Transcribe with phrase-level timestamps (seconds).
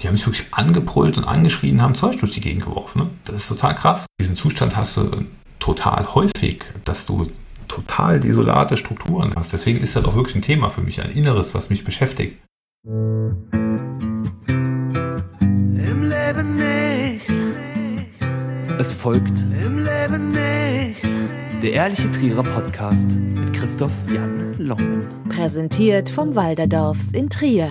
[0.00, 3.02] Die haben mich wirklich angebrüllt und angeschrien, haben Zeug durch die Gegend geworfen.
[3.02, 3.10] Ne?
[3.24, 4.06] Das ist total krass.
[4.20, 5.26] Diesen Zustand hast du
[5.58, 7.26] total häufig, dass du
[7.68, 9.52] total desolate Strukturen hast.
[9.52, 12.38] Deswegen ist das auch wirklich ein Thema für mich, ein Inneres, was mich beschäftigt.
[12.84, 13.36] Im
[16.02, 17.30] Leben nicht.
[18.78, 21.06] Es folgt Im Leben nicht.
[21.62, 25.04] der Ehrliche Trierer Podcast mit Christoph Jan Longen.
[25.28, 27.70] Präsentiert vom Walderdorfs in Trier.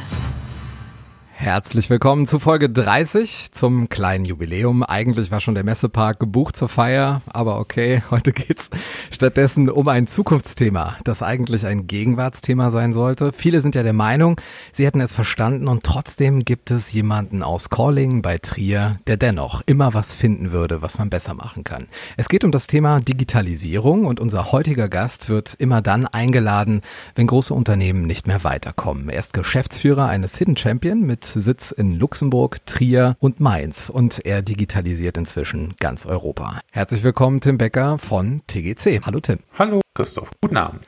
[1.42, 4.84] Herzlich willkommen zu Folge 30 zum kleinen Jubiläum.
[4.84, 8.70] Eigentlich war schon der Messepark gebucht zur Feier, aber okay, heute geht's
[9.10, 13.32] stattdessen um ein Zukunftsthema, das eigentlich ein Gegenwartsthema sein sollte.
[13.32, 14.36] Viele sind ja der Meinung,
[14.74, 19.62] sie hätten es verstanden und trotzdem gibt es jemanden aus Calling bei Trier, der dennoch
[19.66, 21.88] immer was finden würde, was man besser machen kann.
[22.18, 26.82] Es geht um das Thema Digitalisierung und unser heutiger Gast wird immer dann eingeladen,
[27.16, 29.08] wenn große Unternehmen nicht mehr weiterkommen.
[29.08, 34.42] Er ist Geschäftsführer eines Hidden Champion mit Sitz in Luxemburg, Trier und Mainz und er
[34.42, 36.62] digitalisiert inzwischen ganz Europa.
[36.72, 39.02] Herzlich willkommen, Tim Becker von TGC.
[39.06, 39.40] Hallo Tim.
[39.58, 40.86] Hallo Christoph, guten Abend.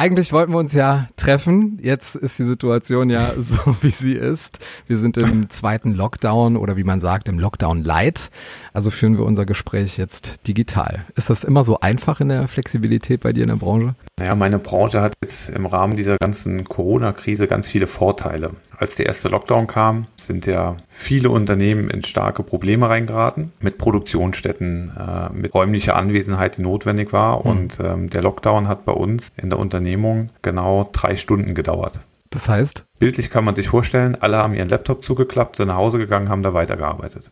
[0.00, 1.78] Eigentlich wollten wir uns ja treffen.
[1.82, 4.58] Jetzt ist die Situation ja so, wie sie ist.
[4.86, 8.30] Wir sind im zweiten Lockdown oder wie man sagt, im Lockdown Light.
[8.72, 11.04] Also führen wir unser Gespräch jetzt digital.
[11.16, 13.94] Ist das immer so einfach in der Flexibilität bei dir in der Branche?
[14.18, 18.52] Naja, meine Branche hat jetzt im Rahmen dieser ganzen Corona-Krise ganz viele Vorteile.
[18.80, 24.90] Als der erste Lockdown kam, sind ja viele Unternehmen in starke Probleme reingeraten mit Produktionsstätten,
[24.98, 27.40] äh, mit räumlicher Anwesenheit, die notwendig war.
[27.40, 27.50] Mhm.
[27.50, 32.00] Und ähm, der Lockdown hat bei uns in der Unternehmung genau drei Stunden gedauert.
[32.30, 35.98] Das heißt, Bildlich kann man sich vorstellen, alle haben ihren Laptop zugeklappt, sind nach Hause
[35.98, 37.30] gegangen, haben da weitergearbeitet.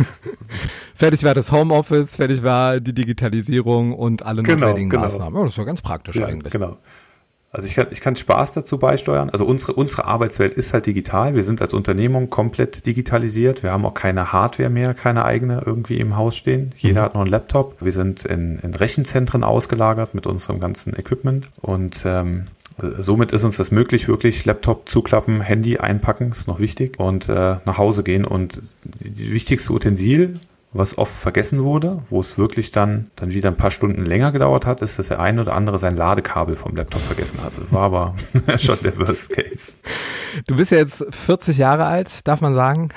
[0.94, 5.02] fertig war das Homeoffice, fertig war die Digitalisierung und alle Genau, notwendigen genau.
[5.02, 5.38] Maßnahmen.
[5.38, 6.52] Ja, das ja ganz praktisch Ja, eigentlich.
[6.52, 6.78] genau.
[7.50, 9.30] Also ich kann, ich kann Spaß dazu beisteuern.
[9.30, 11.34] Also unsere, unsere Arbeitswelt ist halt digital.
[11.34, 13.62] Wir sind als Unternehmung komplett digitalisiert.
[13.62, 16.72] Wir haben auch keine Hardware mehr, keine eigene irgendwie im Haus stehen.
[16.76, 17.04] Jeder Mhm.
[17.04, 17.76] hat noch einen Laptop.
[17.80, 21.48] Wir sind in, in Rechenzentren ausgelagert mit unserem ganzen Equipment.
[21.62, 22.48] Und ähm,
[22.98, 27.56] somit ist uns das möglich, wirklich Laptop zuklappen, Handy einpacken, ist noch wichtig, und äh,
[27.64, 28.24] nach Hause gehen.
[28.26, 30.38] Und die wichtigste Utensil,
[30.72, 34.66] was oft vergessen wurde, wo es wirklich dann, dann wieder ein paar Stunden länger gedauert
[34.66, 37.56] hat, ist, dass der eine oder andere sein Ladekabel vom Laptop vergessen hat.
[37.58, 38.14] Das war aber
[38.58, 39.72] schon der Worst Case.
[40.46, 42.90] Du bist ja jetzt 40 Jahre alt, darf man sagen.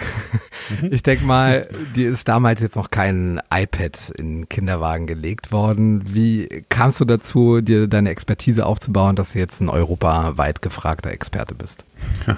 [0.82, 0.90] Mhm.
[0.92, 6.14] Ich denke mal, dir ist damals jetzt noch kein iPad in den Kinderwagen gelegt worden.
[6.14, 11.56] Wie kamst du dazu, dir deine Expertise aufzubauen, dass du jetzt ein europaweit gefragter Experte
[11.56, 11.86] bist?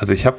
[0.00, 0.38] Also ich habe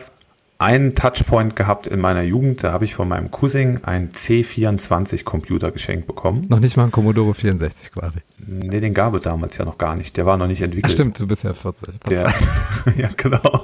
[0.59, 5.71] einen Touchpoint gehabt in meiner Jugend, da habe ich von meinem Cousin einen C24 Computer
[5.71, 6.45] geschenkt bekommen.
[6.49, 8.19] Noch nicht mal ein Commodore 64 quasi.
[8.45, 10.17] Nee, den gab es damals ja noch gar nicht.
[10.17, 10.93] Der war noch nicht Ach entwickelt.
[10.93, 12.01] stimmt, du bist ja 40.
[12.09, 12.33] Der,
[12.97, 13.63] ja, genau.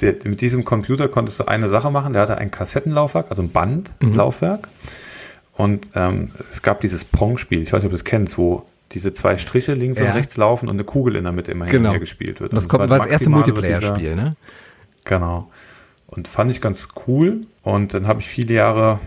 [0.00, 2.12] Der, mit diesem Computer konntest du eine Sache machen.
[2.12, 4.68] Der hatte ein Kassettenlaufwerk, also ein Bandlaufwerk.
[5.56, 9.12] Und ähm, es gab dieses Pong-Spiel, ich weiß nicht, ob du das kennst, wo diese
[9.12, 10.06] zwei Striche links Ja.
[10.06, 11.98] und rechts laufen und eine Kugel in der Mitte immer Genau.
[11.98, 12.52] gespielt wird.
[12.52, 14.36] Das Und kommt, es war das erste Multiplayer-Spiel, ne?
[15.08, 15.50] Genau.
[16.06, 17.40] Und fand ich ganz cool.
[17.62, 19.00] Und dann habe ich viele Jahre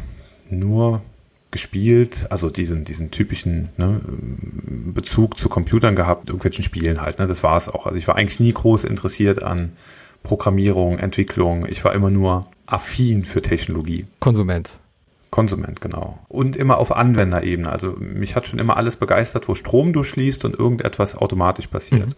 [0.49, 1.01] nur
[1.51, 4.01] gespielt, also diesen, diesen typischen ne,
[4.93, 7.19] Bezug zu Computern gehabt, irgendwelchen Spielen halt.
[7.19, 7.85] Ne, das war es auch.
[7.85, 9.73] Also ich war eigentlich nie groß interessiert an
[10.23, 11.65] Programmierung, Entwicklung.
[11.67, 14.05] Ich war immer nur affin für Technologie.
[14.19, 14.77] Konsument.
[15.29, 16.19] Konsument, genau.
[16.27, 17.69] Und immer auf Anwenderebene.
[17.69, 22.07] Also mich hat schon immer alles begeistert, wo Strom durchfließt und irgendetwas automatisch passiert.
[22.07, 22.15] Mhm.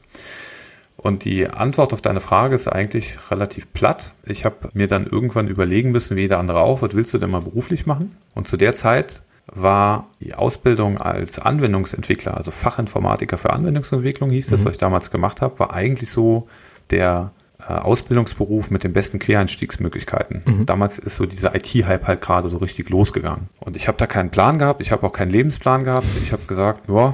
[0.98, 4.14] Und die Antwort auf deine Frage ist eigentlich relativ platt.
[4.26, 7.31] Ich habe mir dann irgendwann überlegen müssen, wie jeder andere auch, was willst du denn
[7.31, 8.16] mal beruflich machen?
[8.36, 14.62] Und zu der Zeit war die Ausbildung als Anwendungsentwickler, also Fachinformatiker für Anwendungsentwicklung hieß das,
[14.62, 14.66] Mhm.
[14.66, 16.48] was ich damals gemacht habe, war eigentlich so
[16.92, 20.42] der äh, Ausbildungsberuf mit den besten Quereinstiegsmöglichkeiten.
[20.46, 20.66] Mhm.
[20.66, 23.48] Damals ist so dieser IT-Hype halt gerade so richtig losgegangen.
[23.62, 26.06] Und ich habe da keinen Plan gehabt, ich habe auch keinen Lebensplan gehabt.
[26.22, 27.14] Ich habe gesagt, ja,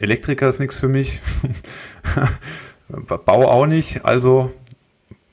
[0.00, 1.20] Elektriker ist nichts für mich,
[3.24, 4.52] Bau auch nicht, also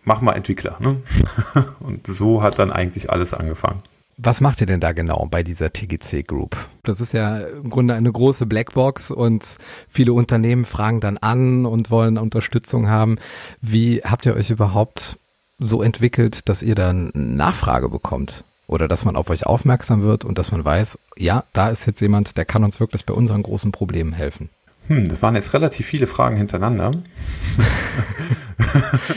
[0.03, 0.77] mach mal Entwickler.
[0.79, 1.01] Ne?
[1.79, 3.81] Und so hat dann eigentlich alles angefangen.
[4.19, 6.57] Was macht ihr denn da genau bei dieser TGC Group?
[6.83, 9.57] Das ist ja im Grunde eine große Blackbox und
[9.89, 13.19] viele Unternehmen fragen dann an und wollen Unterstützung haben.
[13.61, 15.19] Wie habt ihr euch überhaupt
[15.59, 18.43] so entwickelt, dass ihr dann Nachfrage bekommt?
[18.65, 22.01] Oder dass man auf euch aufmerksam wird und dass man weiß, ja, da ist jetzt
[22.01, 24.49] jemand, der kann uns wirklich bei unseren großen Problemen helfen.
[24.87, 26.91] Hm, das waren jetzt relativ viele Fragen hintereinander.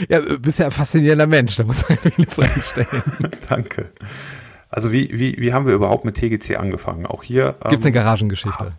[0.07, 3.03] Ja, du bist ja ein faszinierender Mensch, da muss man viele Fragen stellen.
[3.49, 3.91] Danke.
[4.69, 7.05] Also wie, wie, wie haben wir überhaupt mit TGC angefangen?
[7.05, 7.55] Auch hier.
[7.69, 8.73] Gibt's eine ähm, Garagengeschichte?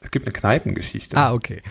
[0.00, 1.16] es gibt eine Kneipengeschichte.
[1.16, 1.62] Ah, okay.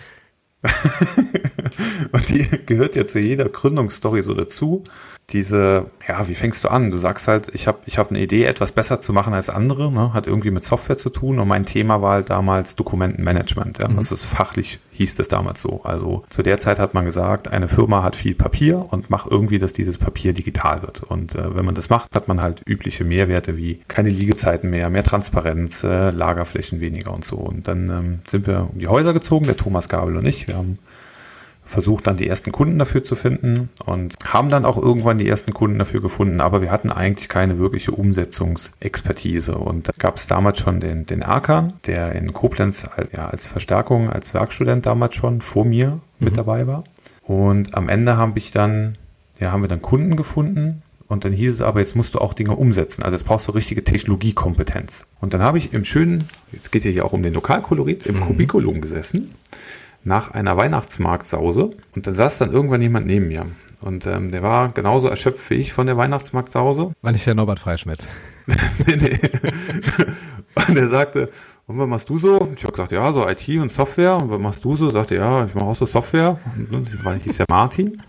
[2.12, 4.84] und die gehört ja zu jeder Gründungsstory so dazu.
[5.30, 6.90] Diese, ja, wie fängst du an?
[6.90, 9.92] Du sagst halt, ich habe ich hab eine Idee, etwas besser zu machen als andere,
[9.92, 10.14] ne?
[10.14, 13.78] hat irgendwie mit Software zu tun und mein Thema war halt damals Dokumentenmanagement.
[13.78, 13.88] Ja?
[13.88, 13.96] Mhm.
[13.96, 15.82] Das ist fachlich, hieß das damals so.
[15.82, 19.58] Also zu der Zeit hat man gesagt, eine Firma hat viel Papier und macht irgendwie,
[19.58, 21.02] dass dieses Papier digital wird.
[21.02, 24.88] Und äh, wenn man das macht, hat man halt übliche Mehrwerte wie keine Liegezeiten mehr,
[24.88, 27.36] mehr Transparenz, äh, Lagerflächen weniger und so.
[27.36, 30.48] Und dann ähm, sind wir um die Häuser gezogen, der Thomas Gabel und ich.
[30.48, 30.78] Wir haben
[31.68, 35.52] versucht dann die ersten Kunden dafür zu finden und haben dann auch irgendwann die ersten
[35.52, 40.58] Kunden dafür gefunden, aber wir hatten eigentlich keine wirkliche Umsetzungsexpertise und da gab es damals
[40.58, 45.66] schon den, den Erkan, der in Koblenz ja, als Verstärkung, als Werkstudent damals schon vor
[45.66, 46.00] mir mhm.
[46.18, 46.84] mit dabei war
[47.22, 48.96] und am Ende habe ich dann,
[49.38, 52.34] ja, haben wir dann Kunden gefunden und dann hieß es aber, jetzt musst du auch
[52.34, 53.02] Dinge umsetzen.
[53.02, 55.06] Also jetzt brauchst du richtige Technologiekompetenz.
[55.20, 58.16] Und dann habe ich im schönen, jetzt geht ja hier auch um den Lokalkolorit, im
[58.16, 58.20] mhm.
[58.20, 59.34] Kubikulum gesessen
[60.04, 63.46] nach einer Weihnachtsmarktsause und dann saß dann irgendwann jemand neben mir.
[63.80, 66.90] Und ähm, der war genauso erschöpft wie ich von der Weihnachtsmarktsause.
[67.00, 68.00] War nicht der Norbert Freischmidt.
[68.86, 69.18] nee, nee.
[70.66, 71.30] Und er sagte,
[71.66, 72.50] und was machst du so?
[72.56, 74.16] Ich habe gesagt, ja, so IT und Software.
[74.16, 74.90] Und was machst du so?
[74.90, 76.38] Sagte, ja, ich mache auch so Software.
[76.72, 78.02] Und ich hieß ja Martin.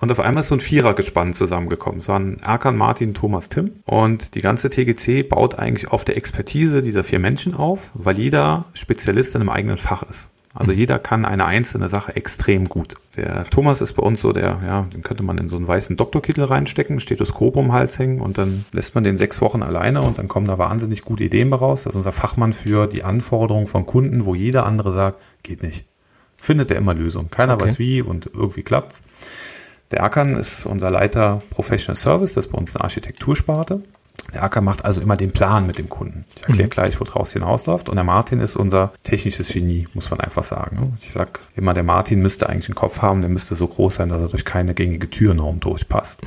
[0.00, 2.00] Und auf einmal ist so ein Vierergespann zusammengekommen.
[2.00, 3.72] Es waren Erkan, Martin, Thomas, Tim.
[3.84, 8.64] Und die ganze TGC baut eigentlich auf der Expertise dieser vier Menschen auf, weil jeder
[8.72, 10.28] Spezialist in einem eigenen Fach ist.
[10.52, 12.94] Also jeder kann eine einzelne Sache extrem gut.
[13.16, 15.96] Der Thomas ist bei uns so, der, ja, den könnte man in so einen weißen
[15.96, 20.02] Doktorkittel reinstecken, Stethoskop um den Hals hängen und dann lässt man den sechs Wochen alleine
[20.02, 21.84] und dann kommen da wahnsinnig gute Ideen raus.
[21.84, 25.84] Das ist unser Fachmann für die Anforderungen von Kunden, wo jeder andere sagt, geht nicht.
[26.36, 27.30] Findet er immer Lösungen.
[27.30, 27.66] Keiner okay.
[27.66, 29.02] weiß wie und irgendwie klappt's.
[29.90, 33.82] Der Akan ist unser Leiter Professional Service, das ist bei uns eine Architektursparte.
[34.32, 36.24] Der Acker macht also immer den Plan mit dem Kunden.
[36.36, 36.70] Ich erkläre mhm.
[36.70, 37.88] gleich, woraus es hinausläuft.
[37.88, 40.96] Und der Martin ist unser technisches Genie, muss man einfach sagen.
[41.00, 44.08] Ich sag immer, der Martin müsste eigentlich einen Kopf haben, der müsste so groß sein,
[44.08, 46.20] dass er durch keine gängige Türnorm durchpasst.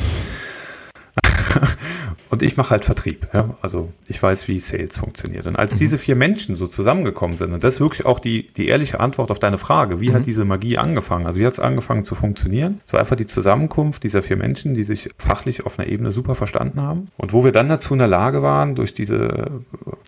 [2.30, 3.28] und ich mache halt Vertrieb.
[3.34, 3.56] Ja?
[3.62, 5.46] Also ich weiß, wie Sales funktioniert.
[5.48, 5.80] Und als mhm.
[5.80, 9.32] diese vier Menschen so zusammengekommen sind, und das ist wirklich auch die, die ehrliche Antwort
[9.32, 10.16] auf deine Frage, wie mhm.
[10.16, 11.28] hat diese Magie angefangen?
[11.28, 12.82] Also wie hat es angefangen zu funktionieren?
[12.86, 16.36] Es war einfach die Zusammenkunft dieser vier Menschen, die sich fachlich auf einer Ebene super
[16.36, 17.08] verstanden haben.
[17.18, 19.62] Und wo wir dann dazu in der Lage waren, durch diese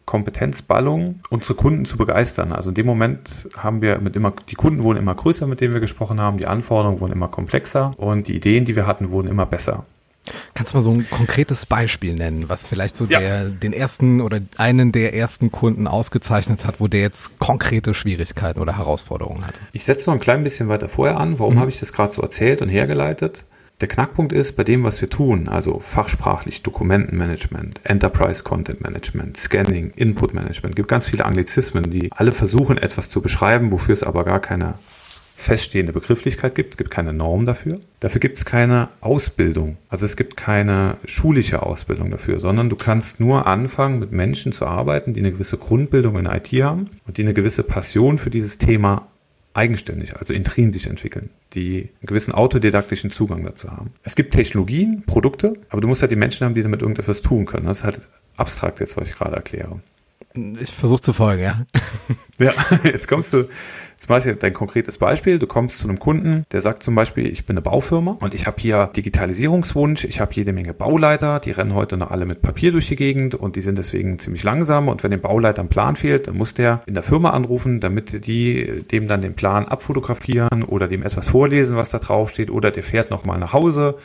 [0.06, 2.52] Kompetenzballung unsere Kunden zu begeistern.
[2.52, 5.74] Also in dem Moment haben wir mit immer, die Kunden wurden immer größer, mit denen
[5.74, 9.28] wir gesprochen haben, die Anforderungen wurden immer komplexer und die Ideen, die wir hatten, wurden
[9.28, 9.86] immer besser.
[10.54, 13.20] Kannst du mal so ein konkretes Beispiel nennen, was vielleicht so ja.
[13.20, 18.60] der, den ersten oder einen der ersten Kunden ausgezeichnet hat, wo der jetzt konkrete Schwierigkeiten
[18.60, 19.54] oder Herausforderungen hat?
[19.74, 21.40] Ich setze noch ein klein bisschen weiter vorher an.
[21.40, 21.60] Warum mhm.
[21.60, 23.46] habe ich das gerade so erzählt und hergeleitet?
[23.82, 29.92] Der Knackpunkt ist bei dem, was wir tun, also fachsprachlich Dokumentenmanagement, Enterprise Content Management, Scanning,
[29.98, 34.24] Input Management, gibt ganz viele Anglizismen, die alle versuchen, etwas zu beschreiben, wofür es aber
[34.24, 34.76] gar keine
[35.36, 36.74] feststehende Begrifflichkeit gibt.
[36.74, 37.80] Es gibt keine Norm dafür.
[38.00, 39.78] Dafür gibt es keine Ausbildung.
[39.90, 44.66] Also es gibt keine schulische Ausbildung dafür, sondern du kannst nur anfangen, mit Menschen zu
[44.66, 48.58] arbeiten, die eine gewisse Grundbildung in IT haben und die eine gewisse Passion für dieses
[48.58, 49.08] Thema
[49.54, 53.92] eigenständig, also intrinsisch entwickeln, die einen gewissen autodidaktischen Zugang dazu haben.
[54.04, 57.46] Es gibt Technologien, Produkte, aber du musst halt die Menschen haben, die damit irgendetwas tun
[57.46, 57.66] können.
[57.66, 59.80] Das ist halt abstrakt jetzt, was ich gerade erkläre.
[60.60, 61.66] Ich versuche zu folgen, ja.
[62.40, 62.54] Ja,
[62.84, 63.48] jetzt kommst du
[63.98, 67.46] zum Beispiel dein konkretes Beispiel, du kommst zu einem Kunden, der sagt zum Beispiel, ich
[67.46, 71.74] bin eine Baufirma und ich habe hier Digitalisierungswunsch, ich habe jede Menge Bauleiter, die rennen
[71.74, 75.04] heute noch alle mit Papier durch die Gegend und die sind deswegen ziemlich langsam und
[75.04, 78.84] wenn dem Bauleiter ein Plan fehlt, dann muss der in der Firma anrufen, damit die
[78.92, 82.84] dem dann den Plan abfotografieren oder dem etwas vorlesen, was da drauf steht oder der
[82.84, 83.96] fährt nochmal nach Hause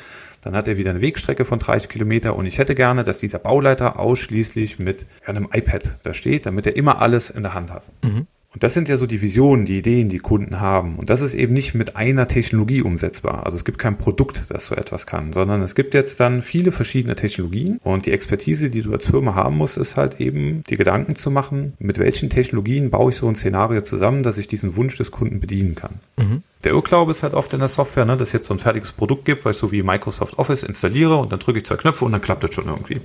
[0.43, 3.39] dann hat er wieder eine Wegstrecke von 30 Kilometer und ich hätte gerne, dass dieser
[3.39, 7.87] Bauleiter ausschließlich mit einem iPad da steht, damit er immer alles in der Hand hat.
[8.03, 8.27] Mhm.
[8.53, 10.97] Und das sind ja so die Visionen, die Ideen, die Kunden haben.
[10.97, 13.45] Und das ist eben nicht mit einer Technologie umsetzbar.
[13.45, 16.73] Also es gibt kein Produkt, das so etwas kann, sondern es gibt jetzt dann viele
[16.73, 17.79] verschiedene Technologien.
[17.85, 21.31] Und die Expertise, die du als Firma haben musst, ist halt eben die Gedanken zu
[21.31, 25.13] machen, mit welchen Technologien baue ich so ein Szenario zusammen, dass ich diesen Wunsch des
[25.13, 26.01] Kunden bedienen kann.
[26.17, 26.43] Mhm.
[26.65, 28.91] Der Irrglaube ist halt oft in der Software, ne, dass es jetzt so ein fertiges
[28.91, 32.05] Produkt gibt, weil ich so wie Microsoft Office installiere und dann drücke ich zwei Knöpfe
[32.05, 33.01] und dann klappt das schon irgendwie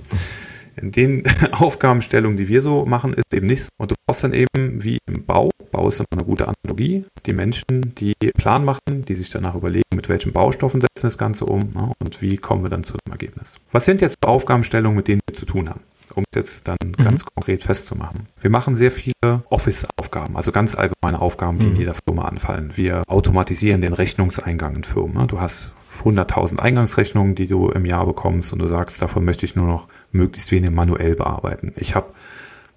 [0.76, 3.68] in den Aufgabenstellungen, die wir so machen, ist eben nichts.
[3.78, 7.32] Und du brauchst dann eben wie im Bau, Bau ist immer eine gute Analogie, die
[7.32, 11.72] Menschen, die Plan machen, die sich danach überlegen, mit welchen Baustoffen setzen das Ganze um
[11.72, 13.58] ne, und wie kommen wir dann zu dem Ergebnis.
[13.72, 15.80] Was sind jetzt Aufgabenstellungen, mit denen wir zu tun haben?
[16.14, 16.92] um es jetzt dann mhm.
[16.92, 18.26] ganz konkret festzumachen.
[18.40, 21.72] Wir machen sehr viele Office-Aufgaben, also ganz allgemeine Aufgaben, die mhm.
[21.72, 22.76] in jeder Firma anfallen.
[22.76, 25.16] Wir automatisieren den Rechnungseingang in Firmen.
[25.16, 25.26] Ne.
[25.26, 25.72] Du hast
[26.04, 29.88] 100.000 Eingangsrechnungen, die du im Jahr bekommst und du sagst, davon möchte ich nur noch
[30.12, 31.72] möglichst wenig manuell bearbeiten.
[31.76, 32.08] Ich habe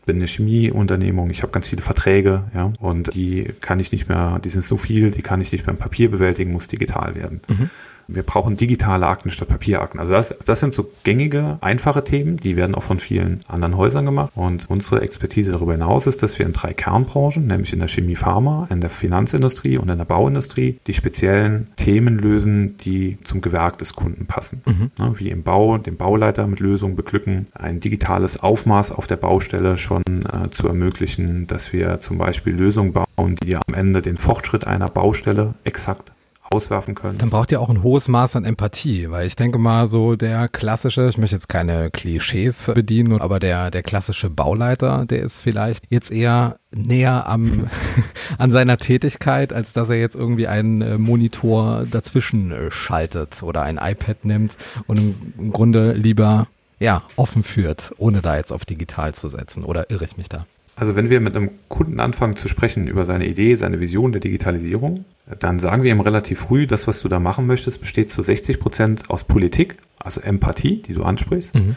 [0.06, 4.40] bin eine Chemieunternehmung, ich habe ganz viele Verträge, ja, und die kann ich nicht mehr,
[4.40, 7.42] die sind so viel, die kann ich nicht mehr im Papier bewältigen, muss digital werden.
[7.48, 7.70] Mhm
[8.12, 10.00] wir brauchen digitale Akten statt Papierakten.
[10.00, 14.06] Also das, das sind so gängige, einfache Themen, die werden auch von vielen anderen Häusern
[14.06, 14.32] gemacht.
[14.36, 18.16] Und unsere Expertise darüber hinaus ist, dass wir in drei Kernbranchen, nämlich in der Chemie,
[18.16, 23.78] Pharma, in der Finanzindustrie und in der Bauindustrie, die speziellen Themen lösen, die zum Gewerk
[23.78, 24.62] des Kunden passen.
[24.66, 24.92] Mhm.
[24.98, 29.78] Ne, wie im Bau, den Bauleiter mit Lösungen beglücken, ein digitales Aufmaß auf der Baustelle
[29.78, 34.66] schon äh, zu ermöglichen, dass wir zum Beispiel Lösungen bauen, die am Ende den Fortschritt
[34.66, 36.12] einer Baustelle exakt
[36.52, 37.18] auswerfen können.
[37.18, 40.48] Dann braucht ihr auch ein hohes Maß an Empathie, weil ich denke mal so der
[40.48, 45.86] klassische, ich möchte jetzt keine Klischees bedienen, aber der, der klassische Bauleiter, der ist vielleicht
[45.90, 47.70] jetzt eher näher am,
[48.38, 53.62] an seiner Tätigkeit, als dass er jetzt irgendwie einen äh, Monitor dazwischen äh, schaltet oder
[53.64, 56.48] ein iPad nimmt und im Grunde lieber
[56.80, 59.66] ja, offen führt, ohne da jetzt auf digital zu setzen.
[59.66, 60.46] Oder irre ich mich da?
[60.80, 64.22] Also wenn wir mit einem Kunden anfangen zu sprechen über seine Idee, seine Vision der
[64.22, 65.04] Digitalisierung,
[65.38, 68.62] dann sagen wir ihm relativ früh, das, was du da machen möchtest, besteht zu 60
[68.62, 71.76] Prozent aus Politik, also Empathie, die du ansprichst, mhm.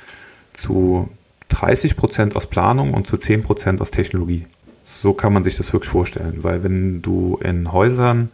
[0.53, 1.09] zu
[1.49, 4.45] 30 Prozent aus Planung und zu 10 Prozent aus Technologie.
[4.85, 8.31] So kann man sich das wirklich vorstellen, weil wenn du in Häusern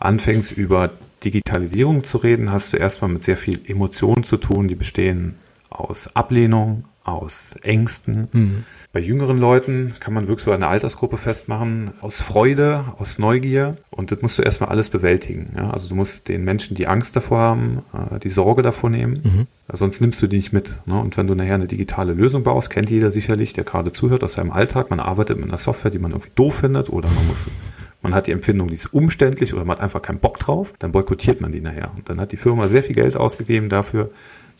[0.00, 0.90] anfängst über
[1.24, 5.36] Digitalisierung zu reden, hast du erstmal mit sehr viel Emotionen zu tun, die bestehen
[5.70, 8.28] aus Ablehnung, aus Ängsten.
[8.32, 8.64] Mhm.
[8.92, 13.76] Bei jüngeren Leuten kann man wirklich so eine Altersgruppe festmachen, aus Freude, aus Neugier.
[13.90, 15.52] Und das musst du erstmal alles bewältigen.
[15.56, 15.70] Ja?
[15.70, 19.20] Also du musst den Menschen, die Angst davor haben, äh, die Sorge davor nehmen.
[19.22, 19.46] Mhm.
[19.72, 20.82] Sonst nimmst du die nicht mit.
[20.86, 21.00] Ne?
[21.00, 24.34] Und wenn du nachher eine digitale Lösung baust, kennt jeder sicherlich, der gerade zuhört aus
[24.34, 24.90] seinem Alltag.
[24.90, 27.46] Man arbeitet mit einer Software, die man irgendwie doof findet oder man muss
[28.02, 30.92] man hat die Empfindung, die ist umständlich oder man hat einfach keinen Bock drauf, dann
[30.92, 31.92] boykottiert man die nachher.
[31.94, 34.10] Und dann hat die Firma sehr viel Geld ausgegeben dafür,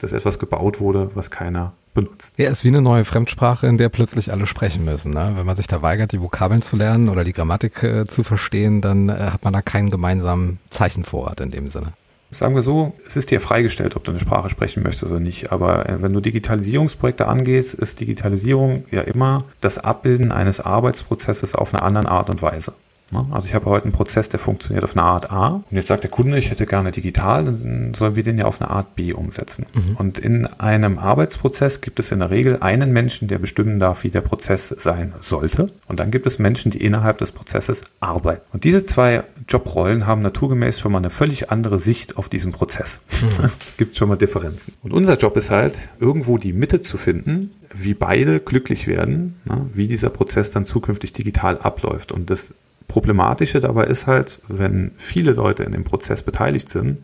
[0.01, 2.35] dass etwas gebaut wurde, was keiner benutzt.
[2.37, 5.13] Ja, ist wie eine neue Fremdsprache, in der plötzlich alle sprechen müssen.
[5.13, 5.33] Ne?
[5.37, 8.81] Wenn man sich da weigert, die Vokabeln zu lernen oder die Grammatik äh, zu verstehen,
[8.81, 11.93] dann äh, hat man da keinen gemeinsamen Zeichenvorrat in dem Sinne.
[12.33, 15.51] Sagen wir so, es ist dir freigestellt, ob du eine Sprache sprechen möchtest oder nicht.
[15.51, 21.75] Aber äh, wenn du Digitalisierungsprojekte angehst, ist Digitalisierung ja immer das Abbilden eines Arbeitsprozesses auf
[21.75, 22.73] eine andere Art und Weise.
[23.13, 23.27] Ne?
[23.31, 25.49] Also ich habe heute einen Prozess, der funktioniert auf eine Art A.
[25.49, 28.61] Und jetzt sagt der Kunde, ich hätte gerne digital, dann sollen wir den ja auf
[28.61, 29.67] eine Art B umsetzen.
[29.73, 29.97] Mhm.
[29.97, 34.11] Und in einem Arbeitsprozess gibt es in der Regel einen Menschen, der bestimmen darf, wie
[34.11, 35.69] der Prozess sein sollte.
[35.89, 38.43] Und dann gibt es Menschen, die innerhalb des Prozesses arbeiten.
[38.53, 43.01] Und diese zwei Jobrollen haben naturgemäß schon mal eine völlig andere Sicht auf diesen Prozess.
[43.21, 43.51] Mhm.
[43.77, 44.75] gibt es schon mal Differenzen.
[44.83, 49.69] Und unser Job ist halt, irgendwo die Mitte zu finden, wie beide glücklich werden, ne,
[49.75, 52.13] wie dieser Prozess dann zukünftig digital abläuft.
[52.13, 52.55] Und das
[52.91, 56.99] Problematische dabei ist halt, wenn viele Leute in dem Prozess beteiligt sind,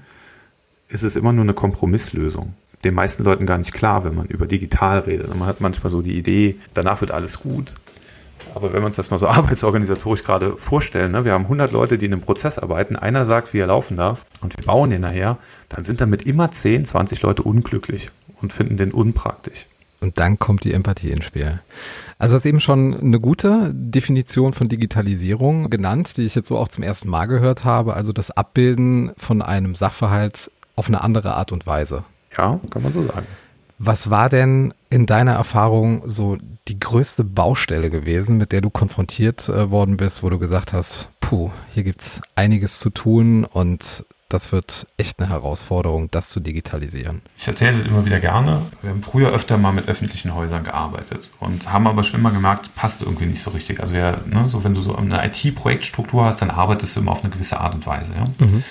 [0.89, 2.55] ist es immer nur eine Kompromisslösung.
[2.85, 5.35] Den meisten Leuten gar nicht klar, wenn man über digital redet.
[5.35, 7.73] Man hat manchmal so die Idee, danach wird alles gut.
[8.55, 11.99] Aber wenn wir uns das mal so arbeitsorganisatorisch gerade vorstellen, ne, wir haben 100 Leute,
[11.99, 15.03] die in einem Prozess arbeiten, einer sagt, wie er laufen darf und wir bauen den
[15.03, 15.39] nachher,
[15.69, 18.11] dann sind damit immer 10, 20 Leute unglücklich
[18.43, 19.67] und finden den unpraktisch.
[20.07, 21.59] Und dann kommt die Empathie ins Spiel.
[22.17, 26.57] Also das ist eben schon eine gute Definition von Digitalisierung genannt, die ich jetzt so
[26.57, 27.95] auch zum ersten Mal gehört habe.
[27.95, 32.05] Also das Abbilden von einem Sachverhalt auf eine andere Art und Weise.
[32.39, 33.27] Ja, kann man so sagen.
[33.81, 39.49] Was war denn in deiner Erfahrung so die größte Baustelle gewesen, mit der du konfrontiert
[39.49, 44.53] äh, worden bist, wo du gesagt hast, puh, hier gibt's einiges zu tun und das
[44.53, 47.23] wird echt eine Herausforderung, das zu digitalisieren.
[47.37, 48.63] Ich erzähle das immer wieder gerne.
[48.83, 52.75] Wir haben früher öfter mal mit öffentlichen Häusern gearbeitet und haben aber schon immer gemerkt,
[52.75, 53.81] passt irgendwie nicht so richtig.
[53.81, 57.23] Also wir, ne, so wenn du so eine IT-Projektstruktur hast, dann arbeitest du immer auf
[57.23, 58.11] eine gewisse Art und Weise.
[58.17, 58.47] Ja?
[58.47, 58.65] Mhm.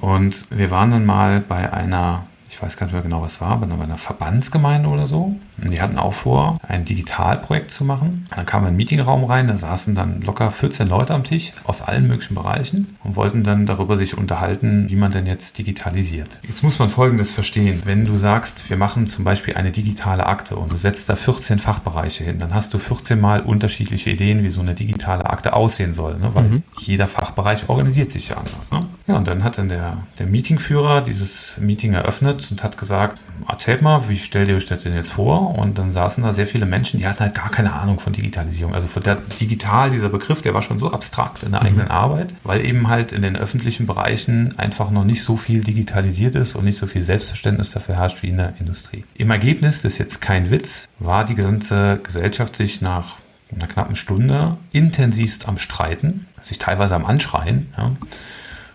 [0.00, 2.26] Und wir waren dann mal bei einer
[2.58, 5.36] ich weiß gar nicht mehr genau, was war, aber bei einer Verbandsgemeinde oder so.
[5.66, 8.26] Die hatten auch vor, ein Digitalprojekt zu machen.
[8.34, 12.06] Dann kam ein Meetingraum rein, da saßen dann locker 14 Leute am Tisch aus allen
[12.06, 16.40] möglichen Bereichen und wollten dann darüber sich unterhalten, wie man denn jetzt digitalisiert.
[16.46, 17.82] Jetzt muss man Folgendes verstehen.
[17.84, 21.58] Wenn du sagst, wir machen zum Beispiel eine digitale Akte und du setzt da 14
[21.58, 25.94] Fachbereiche hin, dann hast du 14 mal unterschiedliche Ideen, wie so eine digitale Akte aussehen
[25.94, 26.30] soll, ne?
[26.34, 26.62] weil mhm.
[26.80, 28.70] jeder Fachbereich organisiert sich ja anders.
[28.70, 28.86] Ne?
[29.06, 33.82] Ja, und dann hat dann der, der Meetingführer dieses Meeting eröffnet und hat gesagt, erzählt
[33.82, 35.47] mal, wie stellt ihr euch das denn jetzt vor?
[35.48, 38.74] Und dann saßen da sehr viele Menschen, die hatten halt gar keine Ahnung von Digitalisierung.
[38.74, 41.66] Also von der digital, dieser Begriff, der war schon so abstrakt in der mhm.
[41.66, 46.34] eigenen Arbeit, weil eben halt in den öffentlichen Bereichen einfach noch nicht so viel digitalisiert
[46.34, 49.04] ist und nicht so viel Selbstverständnis dafür herrscht wie in der Industrie.
[49.14, 53.18] Im Ergebnis, das ist jetzt kein Witz, war die gesamte Gesellschaft sich nach
[53.54, 57.72] einer knappen Stunde intensivst am Streiten, sich teilweise am Anschreien.
[57.76, 57.92] Ja.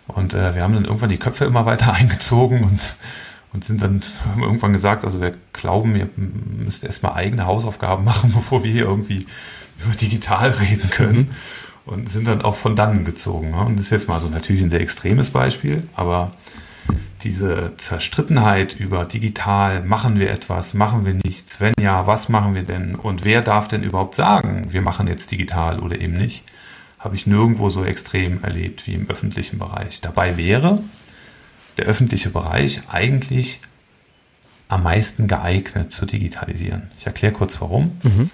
[0.08, 2.80] Und äh, wir haben dann irgendwann die Köpfe immer weiter eingezogen und
[3.54, 8.34] und sind dann haben irgendwann gesagt, also wir glauben, ihr müsst erstmal eigene Hausaufgaben machen,
[8.34, 9.28] bevor wir hier irgendwie
[9.84, 11.36] über digital reden können.
[11.86, 13.52] Und sind dann auch von dannen gezogen.
[13.52, 13.58] Ne?
[13.58, 16.32] Und das ist jetzt mal so natürlich ein sehr extremes Beispiel, aber
[17.24, 22.64] diese Zerstrittenheit über digital, machen wir etwas, machen wir nichts, wenn ja, was machen wir
[22.64, 26.44] denn und wer darf denn überhaupt sagen, wir machen jetzt digital oder eben nicht,
[27.00, 30.00] habe ich nirgendwo so extrem erlebt wie im öffentlichen Bereich.
[30.00, 30.84] Dabei wäre
[31.78, 33.60] der öffentliche Bereich eigentlich
[34.70, 36.90] am meisten geeignet zu digitalisieren.
[36.98, 37.92] Ich erkläre kurz warum.
[38.04, 38.30] Mhm.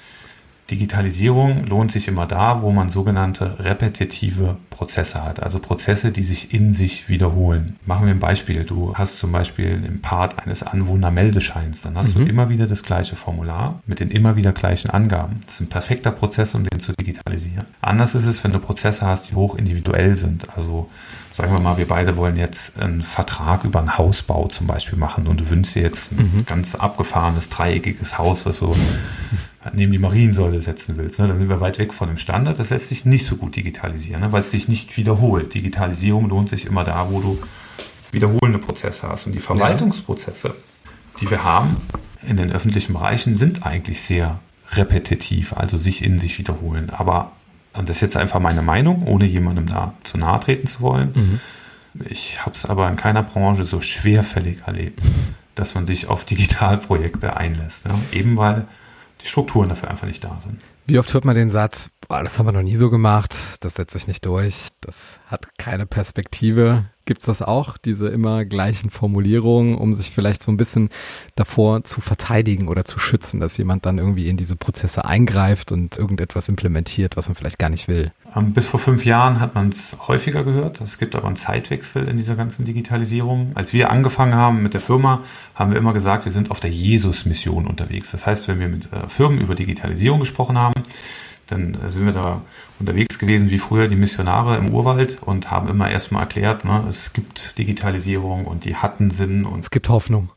[0.71, 6.53] Digitalisierung lohnt sich immer da, wo man sogenannte repetitive Prozesse hat, also Prozesse, die sich
[6.53, 7.77] in sich wiederholen.
[7.87, 8.65] Machen wir ein Beispiel.
[8.65, 12.25] Du hast zum Beispiel im Part eines Anwohnermeldescheins, dann hast Mhm.
[12.25, 15.39] du immer wieder das gleiche Formular mit den immer wieder gleichen Angaben.
[15.47, 17.65] Das ist ein perfekter Prozess, um den zu digitalisieren.
[17.81, 20.55] Anders ist es, wenn du Prozesse hast, die hoch individuell sind.
[20.55, 20.87] Also
[21.31, 25.27] sagen wir mal, wir beide wollen jetzt einen Vertrag über einen Hausbau zum Beispiel machen
[25.27, 28.75] und du wünschst dir jetzt ein ganz abgefahrenes, dreieckiges Haus, was so
[29.73, 31.19] neben die Mariensäule setzen willst.
[31.19, 31.27] Ne?
[31.27, 32.59] Dann sind wir weit weg von dem Standard.
[32.59, 34.31] Das lässt sich nicht so gut digitalisieren, ne?
[34.31, 35.53] weil es sich nicht wiederholt.
[35.53, 37.39] Digitalisierung lohnt sich immer da, wo du
[38.11, 39.27] wiederholende Prozesse hast.
[39.27, 40.55] Und die Verwaltungsprozesse,
[41.21, 41.77] die wir haben
[42.25, 44.39] in den öffentlichen Bereichen, sind eigentlich sehr
[44.71, 46.89] repetitiv, also sich in sich wiederholen.
[46.89, 47.33] Aber,
[47.73, 51.39] und das ist jetzt einfach meine Meinung, ohne jemandem da zu nahe treten zu wollen,
[52.07, 55.01] ich habe es aber in keiner Branche so schwerfällig erlebt,
[55.55, 57.87] dass man sich auf Digitalprojekte einlässt.
[57.87, 57.95] Ne?
[58.11, 58.67] Eben weil
[59.21, 60.61] die Strukturen dafür einfach nicht da sind.
[60.85, 63.75] Wie oft hört man den Satz, boah, das haben wir noch nie so gemacht, das
[63.75, 66.85] setzt sich nicht durch, das hat keine Perspektive.
[67.09, 70.89] Gibt's das auch, diese immer gleichen Formulierungen, um sich vielleicht so ein bisschen
[71.35, 75.97] davor zu verteidigen oder zu schützen, dass jemand dann irgendwie in diese Prozesse eingreift und
[75.97, 78.11] irgendetwas implementiert, was man vielleicht gar nicht will?
[78.35, 80.81] Ähm, Bis vor fünf Jahren hat man es häufiger gehört.
[80.81, 83.53] Es gibt aber einen Zeitwechsel in dieser ganzen Digitalisierung.
[83.55, 85.23] Als wir angefangen haben mit der Firma,
[85.55, 88.11] haben wir immer gesagt, wir sind auf der Jesus-Mission unterwegs.
[88.11, 90.75] Das heißt, wenn wir mit äh, Firmen über Digitalisierung gesprochen haben,
[91.49, 92.41] dann sind wir da
[92.79, 97.13] unterwegs gewesen wie früher die Missionare im Urwald und haben immer erstmal erklärt, ne, es
[97.13, 100.29] gibt Digitalisierung und die hatten Sinn und Es gibt Hoffnung.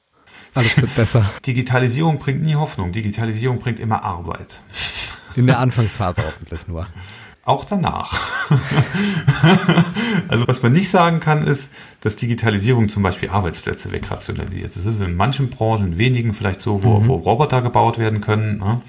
[0.54, 1.31] Alles wird besser.
[1.47, 2.92] Digitalisierung bringt nie Hoffnung.
[2.92, 4.61] Digitalisierung bringt immer Arbeit.
[5.35, 6.87] In der Anfangsphase hoffentlich nur.
[7.44, 8.20] Auch danach.
[10.29, 14.77] also was man nicht sagen kann, ist, dass Digitalisierung zum Beispiel Arbeitsplätze wegrationalisiert.
[14.77, 18.59] Das ist in manchen Branchen, wenigen vielleicht so, wo, wo Roboter gebaut werden können.
[18.59, 18.83] Ne?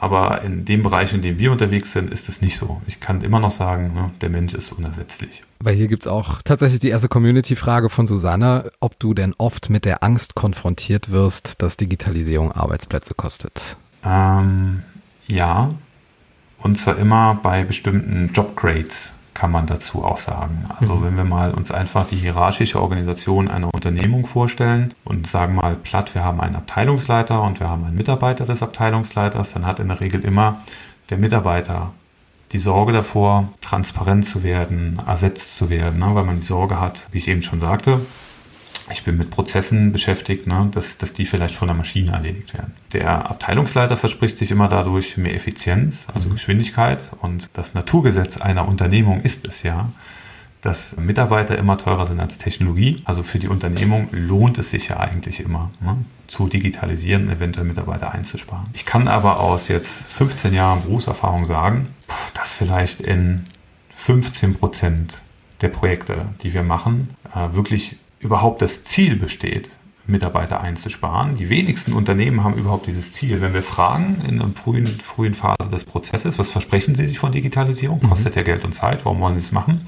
[0.00, 2.80] Aber in dem Bereich, in dem wir unterwegs sind, ist es nicht so.
[2.86, 5.42] Ich kann immer noch sagen, ne, der Mensch ist unersetzlich.
[5.58, 9.84] Weil hier gibt's auch tatsächlich die erste Community-Frage von Susanne, ob du denn oft mit
[9.84, 13.76] der Angst konfrontiert wirst, dass Digitalisierung Arbeitsplätze kostet.
[14.04, 14.82] Ähm,
[15.26, 15.70] ja,
[16.58, 20.64] und zwar immer bei bestimmten Jobgrades kann man dazu auch sagen.
[20.80, 25.76] Also wenn wir mal uns einfach die hierarchische Organisation einer Unternehmung vorstellen und sagen mal
[25.76, 29.88] platt, wir haben einen Abteilungsleiter und wir haben einen Mitarbeiter des Abteilungsleiters, dann hat in
[29.88, 30.62] der Regel immer
[31.10, 31.92] der Mitarbeiter
[32.52, 36.14] die Sorge davor, transparent zu werden, ersetzt zu werden, ne?
[36.14, 38.00] weil man die Sorge hat, wie ich eben schon sagte,
[38.90, 42.72] ich bin mit Prozessen beschäftigt, ne, dass, dass die vielleicht von der Maschine erledigt werden.
[42.92, 47.02] Der Abteilungsleiter verspricht sich immer dadurch mehr Effizienz, also Geschwindigkeit.
[47.20, 49.90] Und das Naturgesetz einer Unternehmung ist es ja,
[50.62, 53.02] dass Mitarbeiter immer teurer sind als Technologie.
[53.04, 58.12] Also für die Unternehmung lohnt es sich ja eigentlich immer, ne, zu digitalisieren, eventuell Mitarbeiter
[58.12, 58.66] einzusparen.
[58.72, 61.88] Ich kann aber aus jetzt 15 Jahren Berufserfahrung sagen,
[62.34, 63.44] dass vielleicht in
[63.96, 65.22] 15 Prozent
[65.60, 69.70] der Projekte, die wir machen, äh, wirklich überhaupt das Ziel besteht,
[70.06, 71.36] Mitarbeiter einzusparen.
[71.36, 73.40] Die wenigsten Unternehmen haben überhaupt dieses Ziel.
[73.40, 77.32] Wenn wir fragen in einer frühen, frühen Phase des Prozesses, was versprechen Sie sich von
[77.32, 78.00] Digitalisierung?
[78.00, 79.82] Kostet ja Geld und Zeit, warum wollen Sie es machen?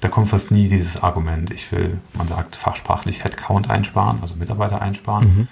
[0.00, 4.82] Da kommt fast nie dieses Argument, ich will, man sagt fachsprachlich Headcount einsparen, also Mitarbeiter
[4.82, 5.48] einsparen.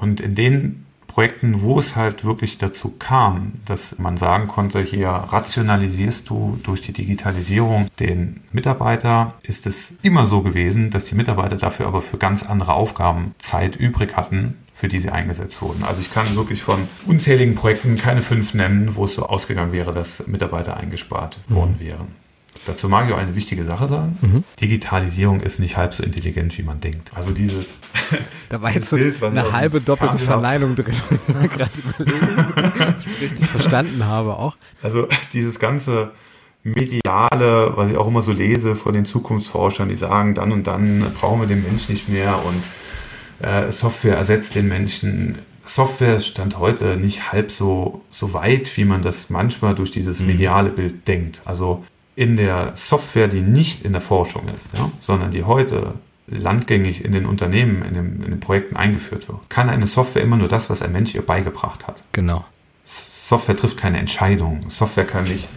[0.00, 5.08] Und in den Projekten, wo es halt wirklich dazu kam, dass man sagen konnte, hier
[5.08, 11.56] rationalisierst du durch die Digitalisierung den Mitarbeiter, ist es immer so gewesen, dass die Mitarbeiter
[11.56, 15.84] dafür aber für ganz andere Aufgaben Zeit übrig hatten, für die sie eingesetzt wurden.
[15.84, 19.92] Also ich kann wirklich von unzähligen Projekten keine fünf nennen, wo es so ausgegangen wäre,
[19.92, 22.21] dass Mitarbeiter eingespart worden wären.
[22.66, 24.44] Dazu mag ich auch eine wichtige Sache sagen.
[24.60, 27.10] Digitalisierung ist nicht halb so intelligent, wie man denkt.
[27.14, 27.80] Also dieses
[28.48, 30.28] Da war jetzt so Bild, ich eine halbe doppelte Fernsehen.
[30.28, 30.94] Verneinung drin.
[31.28, 34.56] Ich muss gerade überlegen, ob ich es richtig verstanden habe auch.
[34.82, 36.12] Also dieses ganze
[36.62, 41.12] Mediale, was ich auch immer so lese von den Zukunftsforschern, die sagen, dann und dann
[41.18, 45.38] brauchen wir den Mensch nicht mehr und äh, Software ersetzt den Menschen.
[45.64, 50.70] Software stand heute nicht halb so, so weit, wie man das manchmal durch dieses mediale
[50.70, 51.42] Bild denkt.
[51.44, 55.94] Also in der Software, die nicht in der Forschung ist, ja, sondern die heute
[56.26, 60.36] landgängig in den Unternehmen, in, dem, in den Projekten eingeführt wird, kann eine Software immer
[60.36, 62.02] nur das, was ein Mensch ihr beigebracht hat.
[62.12, 62.44] Genau.
[62.84, 64.66] Software trifft keine Entscheidung.
[64.68, 65.48] Software kann nicht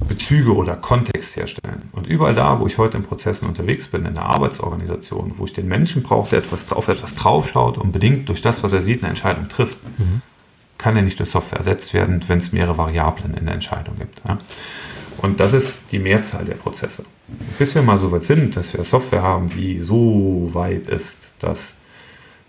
[0.00, 1.88] Bezüge oder Kontext herstellen.
[1.92, 5.52] Und überall da, wo ich heute in Prozessen unterwegs bin, in der Arbeitsorganisation, wo ich
[5.52, 9.02] den Menschen brauche, der etwas, auf etwas draufschaut und bedingt durch das, was er sieht,
[9.02, 9.76] eine Entscheidung trifft,
[10.78, 14.22] kann er nicht durch Software ersetzt werden, wenn es mehrere Variablen in der Entscheidung gibt.
[14.26, 14.38] Ja?
[15.22, 17.04] Und das ist die Mehrzahl der Prozesse.
[17.58, 21.74] Bis wir mal so weit sind, dass wir Software haben, die so weit ist, dass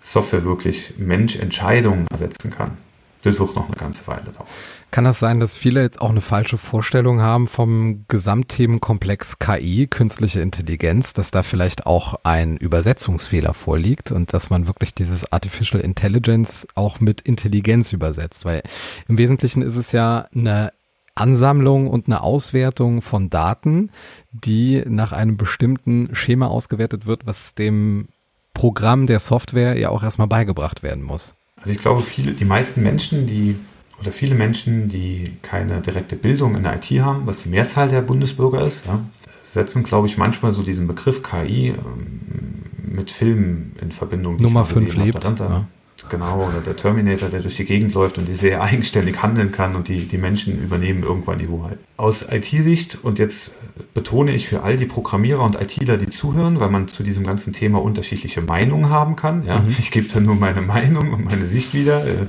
[0.02, 2.78] Software wirklich Mensch-Entscheidungen ersetzen kann,
[3.24, 4.48] das wird noch eine ganze Weile dauern.
[4.90, 10.42] Kann das sein, dass viele jetzt auch eine falsche Vorstellung haben vom Gesamtthemenkomplex KI, künstliche
[10.42, 16.68] Intelligenz, dass da vielleicht auch ein Übersetzungsfehler vorliegt und dass man wirklich dieses Artificial Intelligence
[16.76, 18.44] auch mit Intelligenz übersetzt?
[18.44, 18.64] Weil
[19.08, 20.74] im Wesentlichen ist es ja eine
[21.16, 23.90] Ansammlung und eine Auswertung von Daten,
[24.32, 28.08] die nach einem bestimmten Schema ausgewertet wird, was dem
[28.54, 31.36] Programm der Software ja auch erstmal beigebracht werden muss.
[31.58, 33.56] Also ich glaube, viele, die meisten Menschen, die
[34.00, 38.02] oder viele Menschen, die keine direkte Bildung in der IT haben, was die Mehrzahl der
[38.02, 39.00] Bundesbürger ist, ja,
[39.44, 44.38] setzen, glaube ich, manchmal so diesen Begriff KI ähm, mit Filmen in Verbindung.
[44.38, 45.06] Nummer mal gesehen 5 habe.
[45.06, 45.40] lebt.
[45.40, 45.68] Ja.
[46.10, 49.76] Genau, oder der Terminator, der durch die Gegend läuft und die sehr eigenständig handeln kann
[49.76, 51.78] und die, die Menschen übernehmen irgendwann die Hoheit.
[51.98, 53.54] Aus IT-Sicht, und jetzt
[53.94, 57.54] betone ich für all die Programmierer und ITler, die zuhören, weil man zu diesem ganzen
[57.54, 59.46] Thema unterschiedliche Meinungen haben kann.
[59.46, 59.64] Ja?
[59.68, 62.06] Ich gebe da nur meine Meinung und meine Sicht wieder.
[62.06, 62.28] Äh,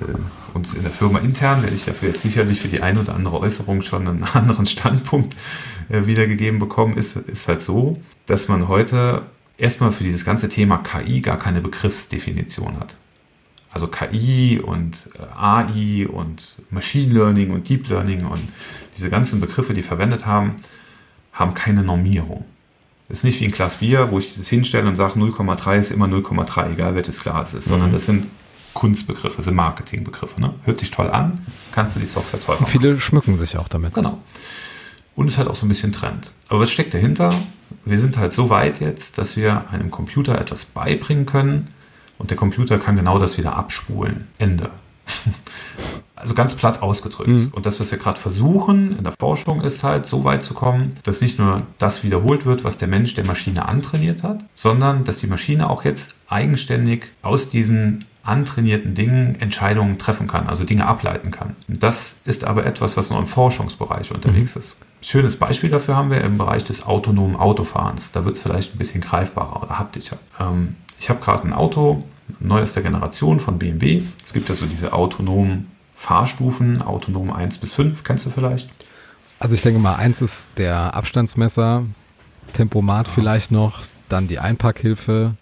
[0.00, 0.14] äh,
[0.54, 3.40] und in der Firma intern werde ich dafür jetzt sicherlich für die eine oder andere
[3.40, 5.36] Äußerung schon einen anderen Standpunkt
[5.88, 9.22] äh, wiedergegeben bekommen, ist, ist halt so, dass man heute
[9.60, 12.94] erstmal für dieses ganze Thema KI gar keine Begriffsdefinition hat.
[13.72, 18.40] Also KI und äh, AI und Machine Learning und Deep Learning und
[18.96, 20.56] diese ganzen Begriffe, die verwendet haben,
[21.32, 22.44] haben keine Normierung.
[23.08, 25.90] Das ist nicht wie ein Glas Bier, wo ich das hinstelle und sage, 0,3 ist
[25.90, 28.26] immer 0,3, egal welches Glas es ist, sondern das sind
[28.72, 30.40] Kunstbegriffe, das sind Marketingbegriffe.
[30.40, 30.54] Ne?
[30.64, 33.94] Hört sich toll an, kannst du die Software teurer Und viele schmücken sich auch damit.
[33.94, 34.20] Genau.
[35.20, 36.30] Und es ist halt auch so ein bisschen Trend.
[36.48, 37.34] Aber was steckt dahinter?
[37.84, 41.68] Wir sind halt so weit jetzt, dass wir einem Computer etwas beibringen können
[42.16, 44.28] und der Computer kann genau das wieder abspulen.
[44.38, 44.70] Ende.
[46.16, 47.54] Also ganz platt ausgedrückt.
[47.54, 50.90] Und das, was wir gerade versuchen in der Forschung, ist halt so weit zu kommen,
[51.02, 55.16] dass nicht nur das wiederholt wird, was der Mensch der Maschine antrainiert hat, sondern dass
[55.16, 61.30] die Maschine auch jetzt eigenständig aus diesen antrainierten Dingen Entscheidungen treffen kann, also Dinge ableiten
[61.30, 61.56] kann.
[61.68, 64.76] Das ist aber etwas, was noch im Forschungsbereich unterwegs ist.
[65.02, 68.12] Schönes Beispiel dafür haben wir im Bereich des autonomen Autofahrens.
[68.12, 70.18] Da wird es vielleicht ein bisschen greifbarer oder haptischer.
[70.38, 72.04] Ähm, ich habe gerade ein Auto,
[72.38, 74.02] neuester Generation von BMW.
[74.24, 78.68] Es gibt ja so diese autonomen Fahrstufen, autonom 1 bis 5, kennst du vielleicht?
[79.38, 81.84] Also ich denke mal, eins ist der Abstandsmesser,
[82.52, 85.34] Tempomat vielleicht noch, dann die Einparkhilfe,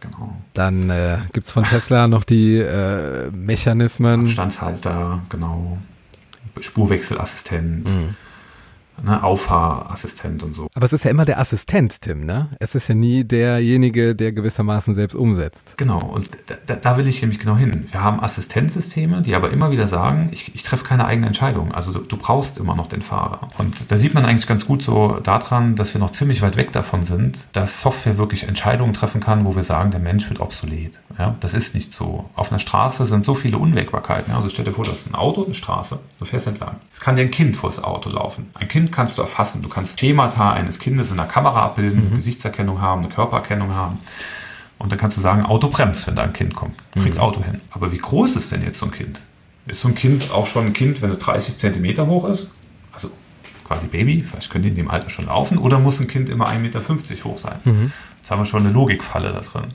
[0.00, 0.36] Genau.
[0.52, 4.28] dann äh, gibt's von Tesla noch die äh, Mechanismen.
[4.28, 5.78] Standshalter, genau.
[6.60, 7.88] Spurwechselassistent,
[9.02, 10.68] ne, Auffahrassistent und so.
[10.74, 12.48] Aber es ist ja immer der Assistent, Tim, ne?
[12.60, 15.74] Es ist ja nie derjenige, der gewissermaßen selbst umsetzt.
[15.76, 16.30] Genau, und
[16.66, 17.86] da, da, will ich nämlich genau hin.
[17.90, 21.72] Wir haben Assistenzsysteme, die aber immer wieder sagen, ich, ich treffe keine eigene Entscheidung.
[21.72, 23.48] Also du, du brauchst immer noch den Fahrer.
[23.58, 26.72] Und da sieht man eigentlich ganz gut so daran, dass wir noch ziemlich weit weg
[26.72, 30.98] davon sind, dass Software wirklich Entscheidungen treffen kann, wo wir sagen, der Mensch wird obsolet.
[31.18, 32.28] Ja, das ist nicht so.
[32.34, 34.34] Auf einer Straße sind so viele Unwägbarkeiten.
[34.34, 36.76] Also stell dir vor, du hast ein Auto und eine Straße, du fährst entlang.
[36.92, 38.50] Es kann dir ein Kind vors Auto laufen.
[38.54, 39.62] Ein Kind kannst du erfassen.
[39.62, 43.98] Du kannst Schemata eines Kindes in der Kamera abbilden, Gesichtserkennung haben, eine Körpererkennung haben.
[44.78, 46.74] Und dann kannst du sagen, Auto bremst, wenn da ein Kind kommt.
[46.92, 47.60] Kriegt Auto hin.
[47.70, 49.20] Aber wie groß ist denn jetzt so ein Kind?
[49.66, 52.50] Ist so ein Kind auch schon ein Kind, wenn es 30 Zentimeter hoch ist?
[52.92, 53.10] Also
[53.64, 55.58] quasi Baby, vielleicht können die in dem Alter schon laufen.
[55.58, 56.80] Oder muss ein Kind immer 1,50 Meter
[57.24, 57.56] hoch sein?
[58.18, 59.72] Jetzt haben wir schon eine Logikfalle da drin.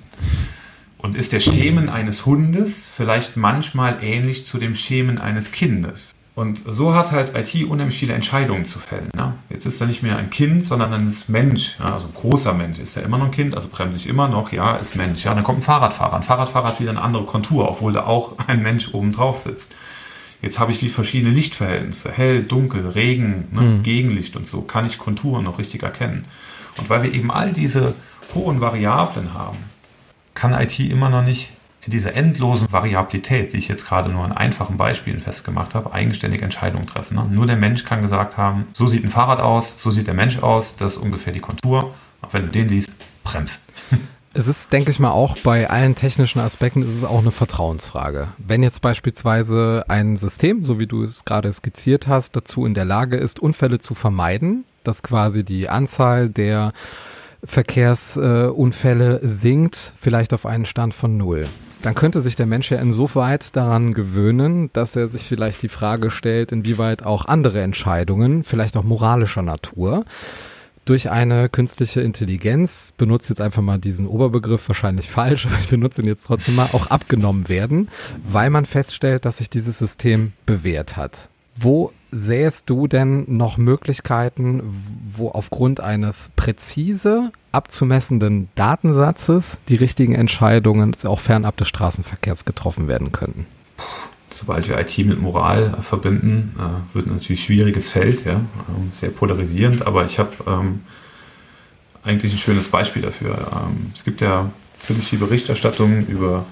[0.98, 6.14] Und ist der Schemen eines Hundes vielleicht manchmal ähnlich zu dem Schemen eines Kindes?
[6.34, 9.10] Und so hat halt IT unheimlich viele Entscheidungen zu fällen.
[9.16, 9.36] Ne?
[9.50, 11.78] Jetzt ist er nicht mehr ein Kind, sondern ein Mensch.
[11.78, 12.80] Ja, also ein großer Mensch.
[12.80, 15.26] Ist er immer noch ein Kind, also bremse ich immer noch, ja, ist Mensch.
[15.26, 16.16] Ja, dann kommt ein Fahrradfahrer.
[16.16, 19.76] Ein Fahrradfahrer hat wieder eine andere Kontur, obwohl da auch ein Mensch oben drauf sitzt.
[20.42, 22.12] Jetzt habe ich wie verschiedene Lichtverhältnisse.
[22.12, 24.62] Hell, dunkel, Regen, ne, Gegenlicht und so.
[24.62, 26.26] Kann ich Konturen noch richtig erkennen.
[26.78, 27.94] Und weil wir eben all diese
[28.34, 29.58] hohen Variablen haben,
[30.34, 31.52] kann IT immer noch nicht
[31.86, 36.42] in dieser endlosen Variabilität, die ich jetzt gerade nur in einfachen Beispielen festgemacht habe, eigenständig
[36.42, 37.16] Entscheidungen treffen.
[37.16, 37.26] Ne?
[37.30, 40.40] Nur der Mensch kann gesagt haben, so sieht ein Fahrrad aus, so sieht der Mensch
[40.40, 41.94] aus, das ist ungefähr die Kontur.
[42.22, 42.92] Auch wenn du den siehst,
[43.24, 43.64] bremst.
[44.34, 48.30] Es ist, denke ich mal, auch bei allen technischen Aspekten ist es auch eine Vertrauensfrage.
[48.38, 52.86] Wenn jetzt beispielsweise ein System, so wie du es gerade skizziert hast, dazu in der
[52.86, 56.72] Lage ist, Unfälle zu vermeiden, dass quasi die Anzahl der
[57.44, 61.48] Verkehrsunfälle sinkt, vielleicht auf einen Stand von null.
[61.82, 66.12] Dann könnte sich der Mensch ja insoweit daran gewöhnen, dass er sich vielleicht die Frage
[66.12, 70.06] stellt, inwieweit auch andere Entscheidungen, vielleicht auch moralischer Natur,
[70.86, 76.02] durch eine künstliche Intelligenz, benutze jetzt einfach mal diesen Oberbegriff, wahrscheinlich falsch, aber ich benutze
[76.02, 77.90] ihn jetzt trotzdem mal, auch abgenommen werden,
[78.24, 81.30] weil man feststellt, dass sich dieses System bewährt hat.
[81.56, 90.96] Wo sähest du denn noch Möglichkeiten, wo aufgrund eines präzise abzumessenden Datensatzes die richtigen Entscheidungen
[91.04, 93.46] auch fernab des Straßenverkehrs getroffen werden könnten?
[94.30, 99.86] Sobald wir IT mit Moral verbinden, äh, wird natürlich schwieriges Feld, ja, ähm, sehr polarisierend,
[99.86, 100.82] aber ich habe ähm,
[102.04, 103.36] eigentlich ein schönes Beispiel dafür.
[103.54, 106.46] Ähm, es gibt ja ziemlich viel Berichterstattung über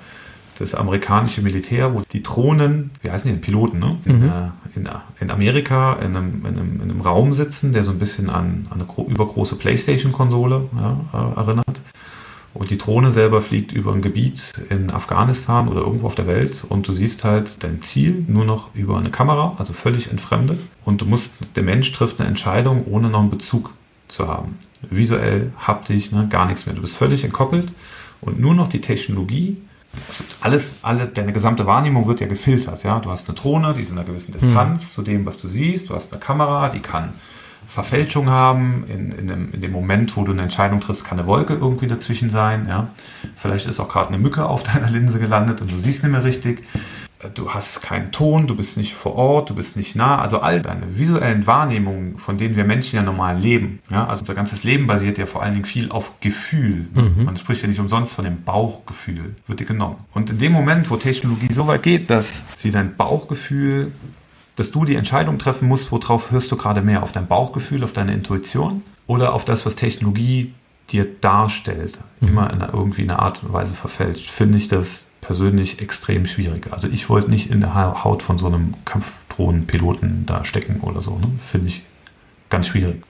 [0.59, 3.97] das amerikanische Militär, wo die Drohnen, wie heißen die denn, Piloten, ne?
[4.05, 4.31] in, mhm.
[4.75, 4.89] in,
[5.21, 8.67] in, Amerika in einem, in, einem, in einem, Raum sitzen, der so ein bisschen an,
[8.69, 11.81] an eine übergroße Playstation-Konsole ja, äh, erinnert.
[12.53, 16.65] Und die Drohne selber fliegt über ein Gebiet in Afghanistan oder irgendwo auf der Welt
[16.67, 20.59] und du siehst halt dein Ziel nur noch über eine Kamera, also völlig entfremdet.
[20.83, 23.71] Und du musst, der Mensch trifft eine Entscheidung, ohne noch einen Bezug
[24.07, 24.57] zu haben.
[24.89, 26.75] Visuell, haptisch, ne, gar nichts mehr.
[26.75, 27.71] Du bist völlig entkoppelt
[28.19, 29.57] und nur noch die Technologie
[30.41, 32.83] alles, alle, deine gesamte Wahrnehmung wird ja gefiltert.
[32.83, 32.99] Ja?
[32.99, 34.87] Du hast eine Drohne, die ist in einer gewissen Distanz mhm.
[34.87, 35.89] zu dem, was du siehst.
[35.89, 37.13] Du hast eine Kamera, die kann
[37.67, 38.85] Verfälschung haben.
[38.87, 41.87] In, in, dem, in dem Moment, wo du eine Entscheidung triffst, kann eine Wolke irgendwie
[41.87, 42.67] dazwischen sein.
[42.67, 42.89] Ja?
[43.35, 46.23] Vielleicht ist auch gerade eine Mücke auf deiner Linse gelandet und du siehst nicht mehr
[46.23, 46.63] richtig
[47.35, 50.19] du hast keinen Ton, du bist nicht vor Ort, du bist nicht nah.
[50.19, 53.79] Also all deine visuellen Wahrnehmungen, von denen wir Menschen ja normal leben.
[53.89, 56.87] Ja, also unser ganzes Leben basiert ja vor allen Dingen viel auf Gefühl.
[56.93, 57.25] Mhm.
[57.25, 59.97] Man spricht ja nicht umsonst von dem Bauchgefühl, wird dir genommen.
[60.13, 63.91] Und in dem Moment, wo Technologie so weit geht, dass sie dein Bauchgefühl,
[64.55, 67.03] dass du die Entscheidung treffen musst, worauf hörst du gerade mehr?
[67.03, 70.53] Auf dein Bauchgefühl, auf deine Intuition oder auf das, was Technologie
[70.89, 72.29] dir darstellt, mhm.
[72.29, 76.25] immer in einer, irgendwie in einer Art und Weise verfälscht, finde ich das persönlich extrem
[76.25, 76.73] schwierig.
[76.73, 81.19] Also ich wollte nicht in der Haut von so einem Kampfdrohnenpiloten da stecken oder so.
[81.19, 81.27] Ne?
[81.45, 81.83] Finde ich
[82.49, 83.03] ganz schwierig.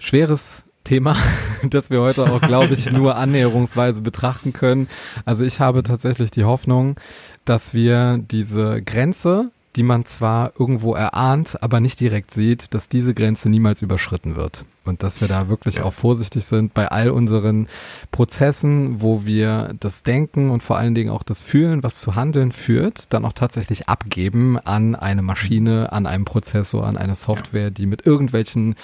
[0.00, 1.16] Schweres Thema,
[1.62, 2.92] das wir heute auch, glaube ich, ja.
[2.92, 4.88] nur annäherungsweise betrachten können.
[5.24, 6.96] Also ich habe tatsächlich die Hoffnung,
[7.44, 13.14] dass wir diese Grenze die man zwar irgendwo erahnt, aber nicht direkt sieht, dass diese
[13.14, 14.66] Grenze niemals überschritten wird.
[14.84, 15.84] Und dass wir da wirklich ja.
[15.84, 17.68] auch vorsichtig sind bei all unseren
[18.10, 22.52] Prozessen, wo wir das Denken und vor allen Dingen auch das Fühlen, was zu Handeln
[22.52, 27.86] führt, dann auch tatsächlich abgeben an eine Maschine, an einen Prozessor, an eine Software, die
[27.86, 28.74] mit irgendwelchen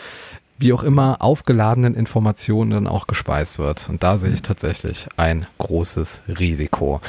[0.59, 3.89] wie auch immer aufgeladenen Informationen dann auch gespeist wird.
[3.89, 7.01] Und da sehe ich tatsächlich ein großes Risiko.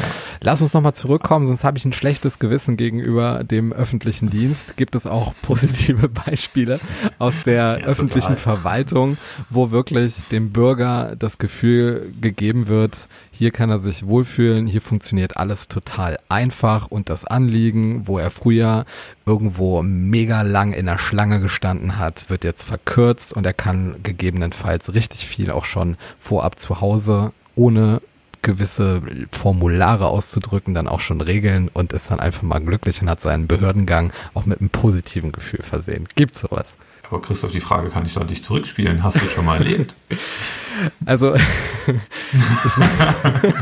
[0.41, 4.77] Lass uns nochmal zurückkommen, sonst habe ich ein schlechtes Gewissen gegenüber dem öffentlichen Dienst.
[4.77, 6.79] Gibt es auch positive Beispiele
[7.17, 8.57] aus der ja, öffentlichen total.
[8.57, 9.17] Verwaltung,
[9.49, 13.09] wo wirklich dem Bürger das Gefühl gegeben wird,
[13.39, 18.31] hier kann er sich wohlfühlen, hier funktioniert alles total einfach und das Anliegen, wo er
[18.31, 18.85] früher
[19.25, 24.93] irgendwo mega lang in der Schlange gestanden hat, wird jetzt verkürzt und er kann gegebenenfalls
[24.93, 28.01] richtig viel auch schon vorab zu Hause ohne
[28.41, 33.21] gewisse Formulare auszudrücken, dann auch schon regeln und ist dann einfach mal glücklich und hat
[33.21, 36.09] seinen Behördengang auch mit einem positiven Gefühl versehen.
[36.13, 36.75] Gibt's sowas?
[37.09, 39.03] Aber Christoph, die Frage kann ich doch nicht zurückspielen.
[39.03, 39.95] Hast du schon mal erlebt?
[41.05, 41.35] Also,
[42.65, 43.59] ich mache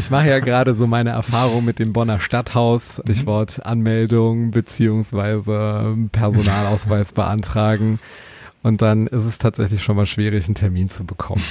[0.10, 3.02] mach ja gerade so meine Erfahrung mit dem Bonner Stadthaus, mhm.
[3.04, 8.00] Stichwort Anmeldung beziehungsweise Personalausweis beantragen.
[8.62, 11.42] Und dann ist es tatsächlich schon mal schwierig, einen Termin zu bekommen.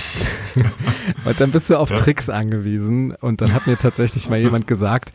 [1.26, 1.98] und dann bist du auf ja.
[1.98, 3.16] Tricks angewiesen.
[3.16, 5.12] Und dann hat mir tatsächlich mal jemand gesagt,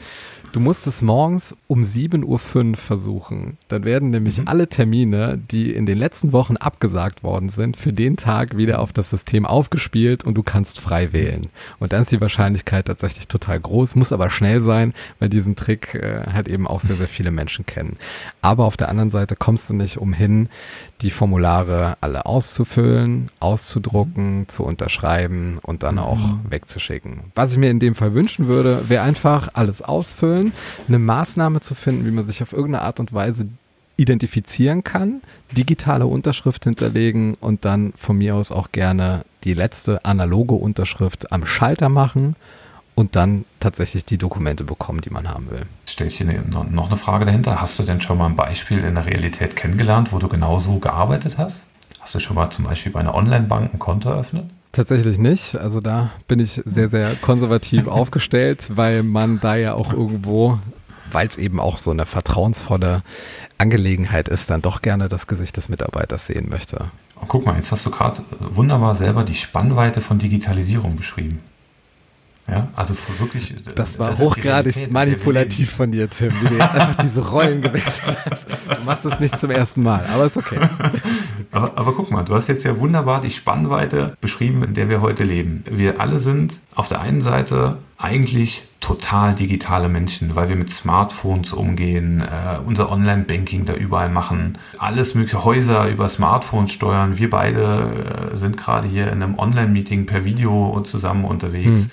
[0.55, 3.59] Du musst es morgens um 7.05 Uhr versuchen.
[3.67, 4.47] Dann werden nämlich mhm.
[4.47, 8.93] alle Termine, die in den letzten Wochen abgesagt worden sind, für den Tag wieder auf
[8.93, 11.49] das System aufgespielt und du kannst frei wählen.
[11.81, 15.97] Und dann ist die Wahrscheinlichkeit tatsächlich total groß, muss aber schnell sein, weil diesen Trick
[15.97, 17.97] äh, halt eben auch sehr, sehr viele Menschen kennen.
[18.41, 20.51] Aber auf der anderen Seite kommst du nicht umhin,
[21.01, 26.41] die Formulare alle auszufüllen, auszudrucken, zu unterschreiben und dann auch mhm.
[26.49, 27.25] wegzuschicken.
[27.35, 30.44] Was ich mir in dem Fall wünschen würde, wäre einfach alles ausfüllen,
[30.89, 33.47] eine Maßnahme zu finden, wie man sich auf irgendeine Art und Weise
[33.97, 35.23] identifizieren kann,
[35.57, 41.47] digitale Unterschrift hinterlegen und dann von mir aus auch gerne die letzte analoge Unterschrift am
[41.47, 42.35] Schalter machen
[42.95, 45.63] und dann tatsächlich die Dokumente bekommen, die man haben will.
[45.87, 47.61] Stell ich dir noch eine Frage dahinter.
[47.61, 50.79] Hast du denn schon mal ein Beispiel in der Realität kennengelernt, wo du genau so
[50.79, 51.65] gearbeitet hast?
[52.01, 54.45] Hast du schon mal zum Beispiel bei einer Online-Bank ein Konto eröffnet?
[54.75, 55.57] Tatsächlich nicht.
[55.57, 60.59] Also da bin ich sehr, sehr konservativ aufgestellt, weil man da ja auch irgendwo
[61.11, 63.05] weil es eben auch so eine vertrauensvolle
[63.57, 66.91] Angelegenheit ist, dann doch gerne das Gesicht des Mitarbeiters sehen möchte.
[67.29, 71.39] Guck mal, jetzt hast du gerade wunderbar selber die Spannweite von Digitalisierung beschrieben.
[72.47, 73.55] Ja, also wirklich.
[73.75, 78.19] Das war die hochgradig manipulativ von dir, Tim, wie du jetzt einfach diese Rollen gewechselt
[78.29, 78.47] hast.
[78.51, 80.61] Du machst das nicht zum ersten Mal, aber ist okay.
[81.51, 85.01] Aber, aber guck mal, du hast jetzt ja wunderbar die Spannweite beschrieben, in der wir
[85.01, 85.63] heute leben.
[85.71, 91.53] Wir alle sind auf der einen Seite eigentlich total digitale Menschen, weil wir mit Smartphones
[91.53, 97.19] umgehen, äh, unser Online-Banking da überall machen, alles mögliche Häuser über Smartphones steuern.
[97.19, 101.89] Wir beide äh, sind gerade hier in einem Online-Meeting per Video zusammen unterwegs.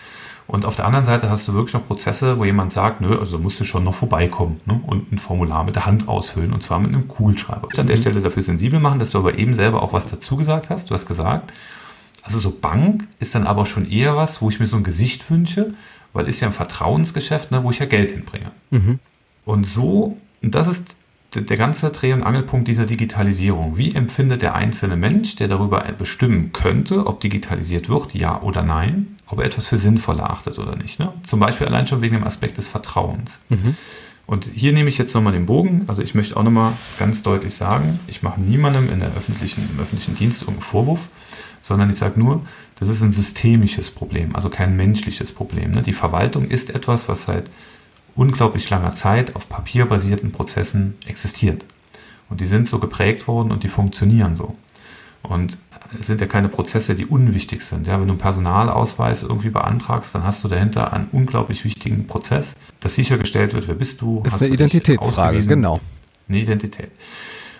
[0.52, 3.40] Und auf der anderen Seite hast du wirklich noch Prozesse, wo jemand sagt, nö, also
[3.40, 4.82] musst du schon noch vorbeikommen ne?
[4.86, 7.70] und ein Formular mit der Hand ausfüllen und zwar mit einem Kugelschreiber.
[7.72, 10.36] Ich an der Stelle dafür sensibel machen, dass du aber eben selber auch was dazu
[10.36, 10.90] gesagt hast.
[10.90, 11.54] Du hast gesagt,
[12.22, 15.32] also so Bank ist dann aber schon eher was, wo ich mir so ein Gesicht
[15.32, 15.74] wünsche,
[16.12, 18.52] weil ist ja ein Vertrauensgeschäft, ne, wo ich ja Geld hinbringe.
[19.46, 20.98] Und so, und das ist
[21.34, 23.78] der ganze Dreh- und Angelpunkt dieser Digitalisierung.
[23.78, 29.16] Wie empfindet der einzelne Mensch, der darüber bestimmen könnte, ob digitalisiert wird, ja oder nein,
[29.32, 31.00] ob er etwas für sinnvoll erachtet oder nicht.
[31.00, 31.12] Ne?
[31.24, 33.40] Zum Beispiel allein schon wegen dem Aspekt des Vertrauens.
[34.28, 35.84] Und hier nehme ich jetzt nochmal den Bogen.
[35.88, 39.80] Also ich möchte auch nochmal ganz deutlich sagen, ich mache niemandem in der öffentlichen, im
[39.80, 41.00] öffentlichen Dienst irgendeinen Vorwurf,
[41.62, 42.46] sondern ich sage nur,
[42.80, 45.72] das ist ein systemisches Problem, also kein menschliches Problem.
[45.72, 45.82] Ne?
[45.82, 47.50] Die Verwaltung ist etwas, was seit
[48.16, 51.64] unglaublich langer Zeit auf papierbasierten Prozessen existiert.
[52.30, 54.56] Und die sind so geprägt worden und die funktionieren so.
[55.24, 55.58] Und
[56.00, 57.88] es sind ja keine Prozesse, die unwichtig sind.
[57.88, 62.56] Ja, wenn du einen Personalausweis irgendwie beantragst, dann hast du dahinter einen unglaublich wichtigen Prozess,
[62.80, 64.22] dass sichergestellt wird, wer bist du?
[64.26, 65.80] Ist Hast eine Identitätsfrage, genau.
[66.30, 66.92] Eine Identität.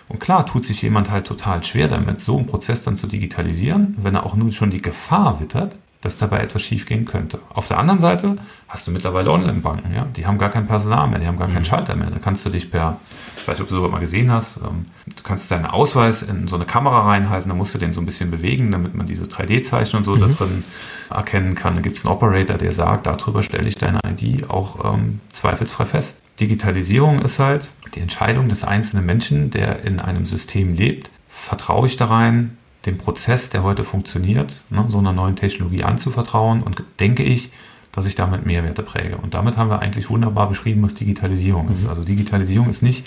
[0.08, 3.96] Und klar tut sich jemand halt total schwer damit, so einen Prozess dann zu digitalisieren,
[4.02, 7.38] wenn er auch nun schon die Gefahr wittert, dass dabei etwas schiefgehen könnte.
[7.54, 8.36] Auf der anderen Seite
[8.68, 11.64] hast du mittlerweile Online-Banken, ja, die haben gar kein Personal mehr, die haben gar keinen
[11.64, 12.10] Schalter mehr.
[12.10, 12.98] Da kannst du dich per,
[13.36, 16.48] ich weiß nicht, ob du sowas mal gesehen hast, ähm, du kannst deinen Ausweis in
[16.48, 19.24] so eine Kamera reinhalten, da musst du den so ein bisschen bewegen, damit man diese
[19.24, 20.64] 3D-Zeichen und so da drin
[21.08, 21.76] erkennen kann.
[21.76, 25.86] Da gibt es einen Operator, der sagt, darüber stelle ich deine ID auch ähm, zweifelsfrei
[25.86, 26.20] fest.
[26.40, 31.10] Digitalisierung ist halt die Entscheidung des einzelnen Menschen, der in einem System lebt.
[31.28, 36.62] Vertraue ich da rein, dem Prozess, der heute funktioniert, ne, so einer neuen Technologie anzuvertrauen
[36.62, 37.50] und denke ich,
[37.92, 39.16] dass ich damit Mehrwerte präge.
[39.16, 41.86] Und damit haben wir eigentlich wunderbar beschrieben, was Digitalisierung ist.
[41.86, 43.06] Also Digitalisierung ist nicht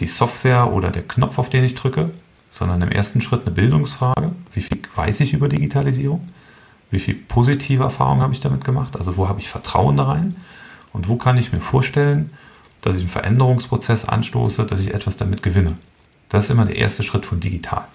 [0.00, 2.10] die Software oder der Knopf, auf den ich drücke,
[2.50, 4.32] sondern im ersten Schritt eine Bildungsfrage.
[4.54, 6.28] Wie viel weiß ich über Digitalisierung?
[6.90, 8.96] Wie viel positive Erfahrungen habe ich damit gemacht?
[8.96, 10.36] Also wo habe ich Vertrauen da rein?
[10.92, 12.30] Und wo kann ich mir vorstellen,
[12.82, 15.78] dass ich einen Veränderungsprozess anstoße, dass ich etwas damit gewinne?
[16.28, 17.86] Das ist immer der erste Schritt von digital.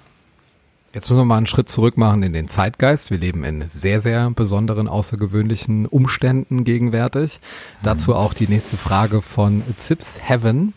[0.94, 3.12] Jetzt müssen wir mal einen Schritt zurück machen in den Zeitgeist.
[3.12, 7.40] Wir leben in sehr, sehr besonderen, außergewöhnlichen Umständen gegenwärtig.
[7.84, 10.74] Dazu auch die nächste Frage von Zips Heaven.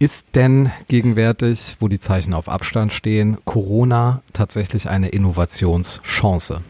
[0.00, 6.60] Ist denn gegenwärtig, wo die Zeichen auf Abstand stehen, Corona tatsächlich eine Innovationschance?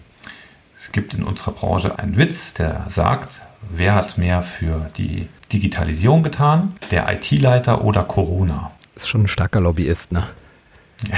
[0.79, 6.23] Es gibt in unserer Branche einen Witz, der sagt, wer hat mehr für die Digitalisierung
[6.23, 6.75] getan?
[6.91, 8.73] Der IT-Leiter oder Corona?
[8.95, 10.25] Ist schon ein starker Lobbyist, ne?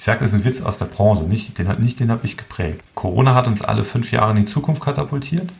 [0.00, 2.38] Ich sage, das ist ein Witz aus der Branche, nicht den, nicht den habe ich
[2.38, 2.80] geprägt.
[2.94, 5.52] Corona hat uns alle fünf Jahre in die Zukunft katapultiert,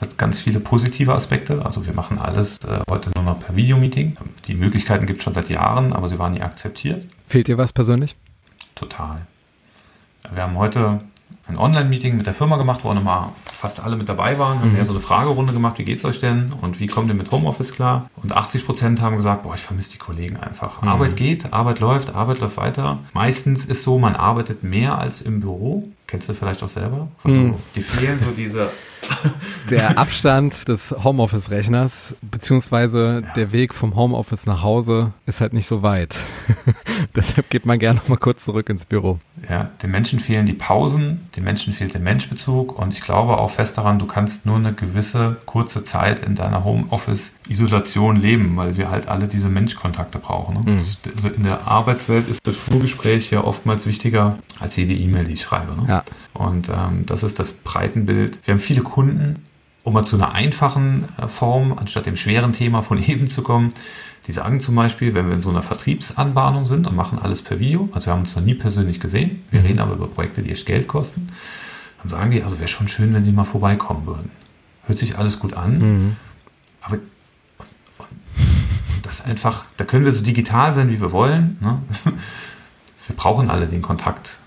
[0.00, 1.64] hat ganz viele positive Aspekte.
[1.66, 4.16] Also wir machen alles äh, heute nur noch per Videomeeting.
[4.46, 7.08] Die Möglichkeiten gibt es schon seit Jahren, aber sie waren nie akzeptiert.
[7.26, 8.14] Fehlt dir was persönlich?
[8.76, 9.22] Total.
[10.32, 11.00] Wir haben heute
[11.48, 14.60] ein Online-Meeting mit der Firma gemacht, wo auch nochmal fast alle mit dabei waren.
[14.60, 17.30] Haben wir so eine Fragerunde gemacht, wie geht's euch denn und wie kommt ihr mit
[17.30, 18.10] Homeoffice klar?
[18.22, 20.82] Und 80 Prozent haben gesagt, boah, ich vermisse die Kollegen einfach.
[20.82, 22.98] Arbeit geht, Arbeit läuft, Arbeit läuft weiter.
[23.14, 25.88] Meistens ist so, man arbeitet mehr als im Büro.
[26.06, 27.08] Kennst du vielleicht auch selber?
[27.24, 27.54] Mhm.
[27.74, 28.70] Die fehlen so diese
[29.70, 33.32] Der Abstand des Homeoffice-Rechners beziehungsweise Ja.
[33.34, 36.16] der Weg vom Homeoffice nach Hause ist halt nicht so weit.
[37.16, 39.18] Deshalb geht man gerne noch mal kurz zurück ins Büro.
[39.48, 43.50] Ja, den Menschen fehlen die Pausen, den Menschen fehlt der Menschbezug und ich glaube auch
[43.50, 48.90] fest daran, du kannst nur eine gewisse kurze Zeit in deiner Homeoffice-Isolation leben, weil wir
[48.90, 50.64] halt alle diese Menschkontakte brauchen.
[50.64, 50.76] Ne?
[50.78, 55.32] Das- Also in der Arbeitswelt ist das Flurgespräch ja oftmals wichtiger als jede E-Mail, die
[55.34, 55.74] ich schreibe.
[55.80, 55.88] Ne?
[55.88, 56.02] Ja.
[56.38, 58.38] Und ähm, das ist das Breitenbild.
[58.46, 59.44] Wir haben viele Kunden,
[59.82, 63.70] um mal zu einer einfachen äh, Form, anstatt dem schweren Thema von eben zu kommen,
[64.28, 67.58] die sagen zum Beispiel, wenn wir in so einer Vertriebsanbahnung sind und machen alles per
[67.58, 70.52] Video, also wir haben uns noch nie persönlich gesehen, wir reden aber über Projekte, die
[70.52, 71.30] echt Geld kosten,
[72.02, 74.30] dann sagen die, also wäre schon schön, wenn sie mal vorbeikommen würden.
[74.86, 76.16] Hört sich alles gut an,
[76.82, 76.98] aber
[77.98, 78.06] und,
[78.94, 81.58] und das einfach, da können wir so digital sein, wie wir wollen.
[81.60, 81.78] Ne?
[83.06, 84.38] Wir brauchen alle den Kontakt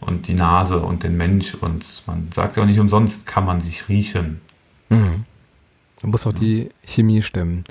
[0.00, 3.60] und die Nase und den Mensch und man sagt ja auch nicht umsonst, kann man
[3.60, 4.40] sich riechen.
[6.00, 7.64] Da muss auch die Chemie stimmen.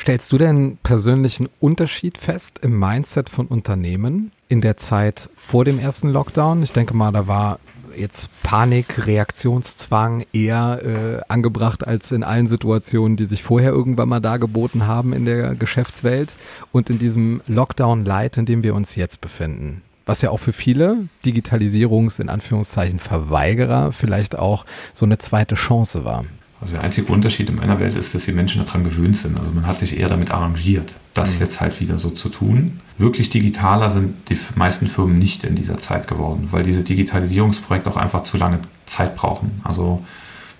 [0.00, 5.78] Stellst du denn persönlichen Unterschied fest im Mindset von Unternehmen in der Zeit vor dem
[5.78, 6.62] ersten Lockdown?
[6.62, 7.60] Ich denke mal, da war
[7.96, 14.20] jetzt Panik, Reaktionszwang eher äh, angebracht als in allen Situationen, die sich vorher irgendwann mal
[14.20, 16.34] dargeboten haben in der Geschäftswelt
[16.72, 19.82] und in diesem Lockdown-Light, in dem wir uns jetzt befinden.
[20.06, 26.04] Was ja auch für viele Digitalisierungs- in Anführungszeichen Verweigerer vielleicht auch so eine zweite Chance
[26.04, 26.24] war.
[26.60, 29.38] Also der einzige Unterschied in meiner Welt ist, dass die Menschen daran gewöhnt sind.
[29.38, 31.40] Also man hat sich eher damit arrangiert, das mhm.
[31.40, 32.80] jetzt halt wieder so zu tun.
[32.98, 37.96] Wirklich digitaler sind die meisten Firmen nicht in dieser Zeit geworden, weil diese Digitalisierungsprojekte auch
[37.96, 39.60] einfach zu lange Zeit brauchen.
[39.64, 40.04] Also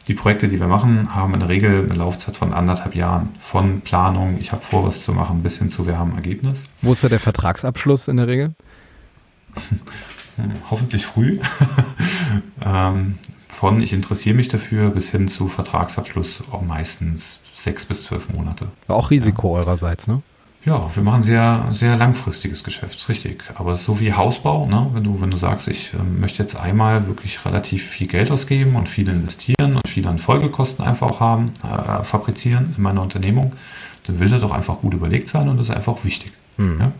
[0.09, 3.28] die Projekte, die wir machen, haben in der Regel eine Laufzeit von anderthalb Jahren.
[3.38, 6.64] Von Planung, ich habe vor, was zu machen, bis hin zu, wir haben ein Ergebnis.
[6.80, 8.55] Wo ist da der Vertragsabschluss in der Regel?
[10.70, 11.38] Hoffentlich früh.
[12.64, 18.28] ähm, von ich interessiere mich dafür bis hin zu Vertragsabschluss auch meistens sechs bis zwölf
[18.28, 18.68] Monate.
[18.88, 19.61] Auch Risiko ja.
[19.61, 20.22] eurerseits, ne?
[20.64, 23.42] Ja, wir machen sehr, sehr langfristiges Geschäft, richtig.
[23.57, 24.90] Aber so wie Hausbau, ne?
[24.92, 28.76] wenn, du, wenn du sagst, ich äh, möchte jetzt einmal wirklich relativ viel Geld ausgeben
[28.76, 33.55] und viel investieren und viel an Folgekosten einfach auch haben, äh, fabrizieren in meiner Unternehmung,
[34.07, 36.32] dann will das doch einfach gut überlegt sein und das ist einfach wichtig.
[36.59, 36.80] Mhm.
[36.80, 36.92] Ja?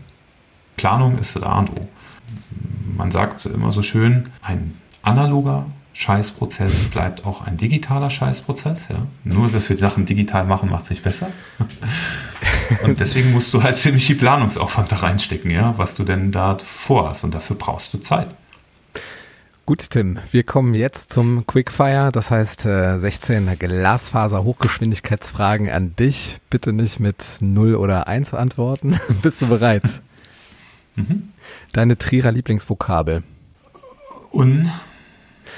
[0.75, 1.87] Planung ist das A und O.
[2.95, 8.89] Man sagt immer so schön, ein analoger Scheißprozess bleibt auch ein digitaler Scheißprozess.
[8.89, 9.05] Ja?
[9.23, 11.29] Nur, dass wir Sachen digital machen, macht es nicht besser.
[12.83, 16.57] Und deswegen musst du halt ziemlich viel Planungsaufwand da reinstecken, ja, was du denn da
[16.57, 17.23] vorhast.
[17.23, 18.33] Und dafür brauchst du Zeit.
[19.65, 26.41] Gut, Tim, wir kommen jetzt zum Quickfire, das heißt 16 äh, Glasfaser-Hochgeschwindigkeitsfragen an dich.
[26.49, 28.99] Bitte nicht mit 0 oder 1 antworten.
[29.21, 30.01] Bist du bereit?
[30.95, 31.29] Mhm.
[31.71, 33.23] Deine Trierer Lieblingsvokabel.
[34.31, 34.71] Un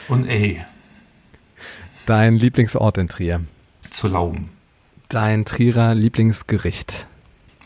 [0.07, 0.63] und ey.
[2.05, 3.41] Dein Lieblingsort in Trier.
[3.89, 4.49] Zu Lauben.
[5.09, 7.07] Dein Trierer Lieblingsgericht.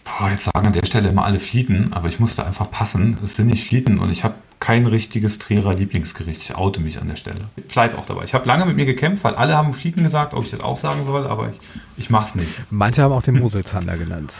[0.03, 3.17] Boah, jetzt sagen an der Stelle immer alle Flieten, aber ich musste einfach passen.
[3.23, 6.41] Es sind nicht Flieten und ich habe kein richtiges Trierer Lieblingsgericht.
[6.41, 7.41] Ich oute mich an der Stelle.
[7.55, 8.23] Ich bleib auch dabei.
[8.23, 10.77] Ich habe lange mit mir gekämpft, weil alle haben Flieten gesagt, ob ich das auch
[10.77, 11.59] sagen soll, aber ich,
[11.97, 12.49] ich mach's nicht.
[12.69, 14.33] Manche haben auch den Moselzander genannt.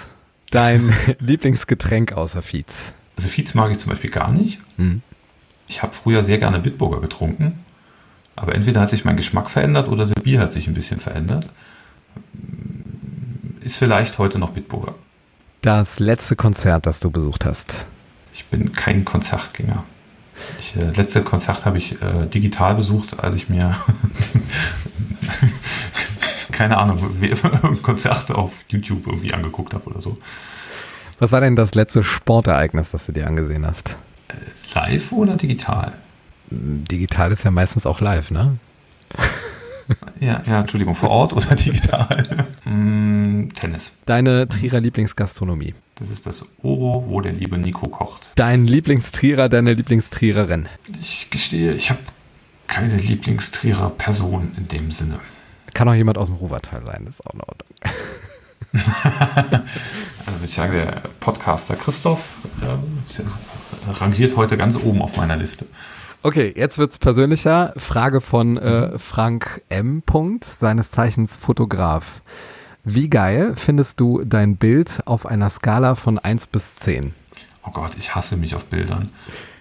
[0.52, 2.94] Dein Lieblingsgetränk außer Fietz.
[3.20, 4.60] Also Fietz mag ich zum Beispiel gar nicht.
[4.78, 5.02] Hm.
[5.68, 7.66] Ich habe früher sehr gerne Bitburger getrunken.
[8.38, 11.50] Aber entweder hat sich mein Geschmack verändert oder das Bier hat sich ein bisschen verändert.
[13.60, 14.96] Ist vielleicht heute noch Bitburger.
[15.60, 17.88] Das letzte Konzert, das du besucht hast.
[18.32, 19.84] Ich bin kein Konzertgänger.
[20.58, 23.76] Ich, äh, letzte Konzert habe ich äh, digital besucht, als ich mir
[26.54, 30.18] keine Ahnung, ein Konzert auf YouTube irgendwie angeguckt habe oder so.
[31.20, 33.98] Was war denn das letzte Sportereignis, das du dir angesehen hast?
[34.30, 34.34] Äh,
[34.74, 35.94] live oder digital?
[36.52, 38.58] digital ist ja meistens auch live, ne?
[40.20, 42.46] Ja, ja, Entschuldigung, vor Ort oder digital?
[42.64, 43.92] mm, Tennis.
[44.06, 45.74] Deine Trierer Lieblingsgastronomie.
[45.96, 48.32] Das ist das Oro, wo der liebe Nico kocht.
[48.36, 50.70] Dein Lieblingstrierer, deine Lieblingstriererin.
[51.02, 52.00] Ich gestehe, ich habe
[52.68, 55.20] keine Lieblingstrierer Person in dem Sinne.
[55.74, 57.68] Kann auch jemand aus dem Ruwertal sein, das ist auch in Ordnung.
[58.74, 62.20] also ich sagen, der Podcaster Christoph
[62.62, 65.66] äh, rangiert heute ganz oben auf meiner Liste.
[66.22, 67.74] Okay, jetzt wird's persönlicher.
[67.78, 70.02] Frage von äh, Frank M.
[70.02, 72.22] Punkt, seines Zeichens Fotograf.
[72.84, 77.14] Wie geil findest du dein Bild auf einer Skala von 1 bis 10?
[77.66, 79.10] Oh Gott, ich hasse mich auf Bildern.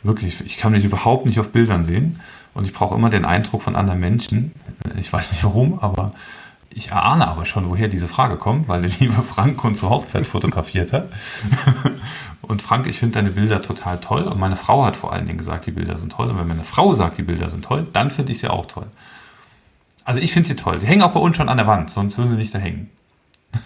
[0.02, 2.20] Wirklich, ich kann mich überhaupt nicht auf Bildern sehen.
[2.54, 4.52] Und ich brauche immer den Eindruck von anderen Menschen.
[4.98, 6.12] Ich weiß nicht warum, aber
[6.78, 10.92] ich erahne aber schon, woher diese Frage kommt, weil der liebe Frank unsere Hochzeit fotografiert
[10.92, 11.10] hat.
[12.42, 14.22] Und Frank, ich finde deine Bilder total toll.
[14.22, 16.28] Und meine Frau hat vor allen Dingen gesagt, die Bilder sind toll.
[16.28, 18.86] Und wenn meine Frau sagt, die Bilder sind toll, dann finde ich sie auch toll.
[20.04, 20.78] Also ich finde sie toll.
[20.78, 22.90] Sie hängen auch bei uns schon an der Wand, sonst würden sie nicht da hängen.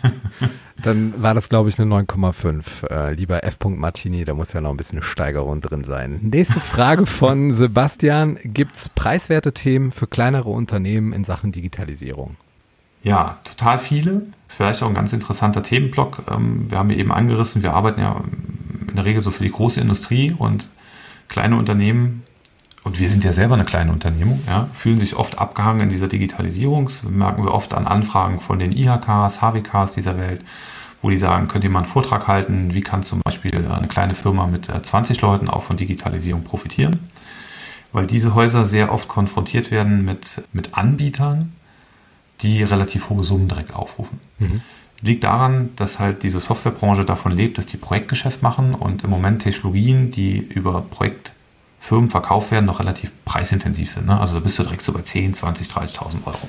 [0.82, 2.88] Dann war das, glaube ich, eine 9,5.
[2.90, 3.58] Äh, lieber F.
[3.64, 6.18] Martini, da muss ja noch ein bisschen eine Steigerung drin sein.
[6.22, 8.38] Nächste Frage von Sebastian.
[8.42, 12.36] Gibt es preiswerte Themen für kleinere Unternehmen in Sachen Digitalisierung?
[13.02, 14.22] Ja, total viele.
[14.48, 16.24] Ist vielleicht auch ein ganz interessanter Themenblock.
[16.30, 18.22] Ähm, wir haben ja eben angerissen, wir arbeiten ja
[18.88, 20.68] in der Regel so für die große Industrie und
[21.28, 22.22] kleine Unternehmen,
[22.84, 26.08] und wir sind ja selber eine kleine Unternehmung, ja, fühlen sich oft abgehangen in dieser
[26.08, 26.86] Digitalisierung.
[26.86, 30.42] Das merken wir oft an Anfragen von den IHKs, HWKs dieser Welt,
[31.00, 34.14] wo die sagen, könnt ihr mal einen Vortrag halten, wie kann zum Beispiel eine kleine
[34.14, 37.08] Firma mit 20 äh, Leuten auch von Digitalisierung profitieren?
[37.92, 41.52] Weil diese Häuser sehr oft konfrontiert werden mit, mit Anbietern,
[42.42, 44.20] die relativ hohe Summen direkt aufrufen.
[44.38, 44.60] Mhm.
[45.00, 49.42] Liegt daran, dass halt diese Softwarebranche davon lebt, dass die Projektgeschäft machen und im Moment
[49.42, 54.06] Technologien, die über Projektfirmen verkauft werden, noch relativ preisintensiv sind.
[54.06, 54.20] Ne?
[54.20, 56.48] Also da bist du direkt so bei 10, 20, 30.000 Euro.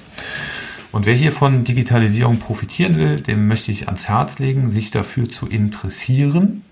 [0.92, 5.28] Und wer hier von Digitalisierung profitieren will, dem möchte ich ans Herz legen, sich dafür
[5.28, 6.64] zu interessieren.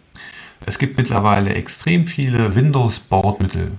[0.64, 3.72] Es gibt mittlerweile extrem viele Windows-Bordmittel,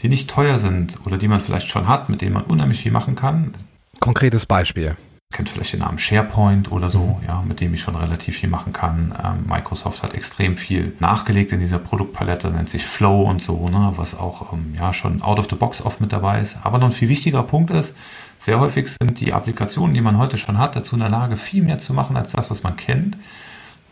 [0.00, 2.92] die nicht teuer sind oder die man vielleicht schon hat, mit denen man unheimlich viel
[2.92, 3.54] machen kann.
[4.00, 4.96] Konkretes Beispiel.
[5.30, 8.72] Kennt vielleicht den Namen SharePoint oder so, ja, mit dem ich schon relativ viel machen
[8.72, 9.14] kann.
[9.22, 13.92] Ähm, Microsoft hat extrem viel nachgelegt in dieser Produktpalette, nennt sich Flow und so, ne,
[13.96, 16.56] was auch ähm, ja schon out of the box oft mit dabei ist.
[16.62, 17.94] Aber noch ein viel wichtigerer Punkt ist,
[18.40, 21.62] sehr häufig sind die Applikationen, die man heute schon hat, dazu in der Lage, viel
[21.62, 23.18] mehr zu machen als das, was man kennt.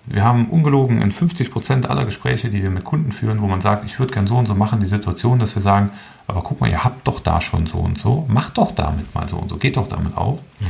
[0.07, 3.61] Wir haben ungelogen in 50 Prozent aller Gespräche, die wir mit Kunden führen, wo man
[3.61, 5.91] sagt, ich würde gern so und so machen, die Situation, dass wir sagen,
[6.27, 9.29] aber guck mal, ihr habt doch da schon so und so, macht doch damit mal
[9.29, 10.39] so und so, geht doch damit auf.
[10.61, 10.67] Mhm.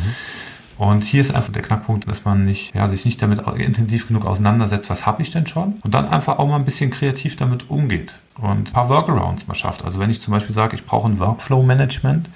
[0.78, 4.26] Und hier ist einfach der Knackpunkt, dass man nicht, ja, sich nicht damit intensiv genug
[4.26, 5.76] auseinandersetzt, was habe ich denn schon?
[5.82, 9.54] Und dann einfach auch mal ein bisschen kreativ damit umgeht und ein paar Workarounds mal
[9.54, 9.84] schafft.
[9.84, 12.28] Also wenn ich zum Beispiel sage, ich brauche ein Workflow-Management,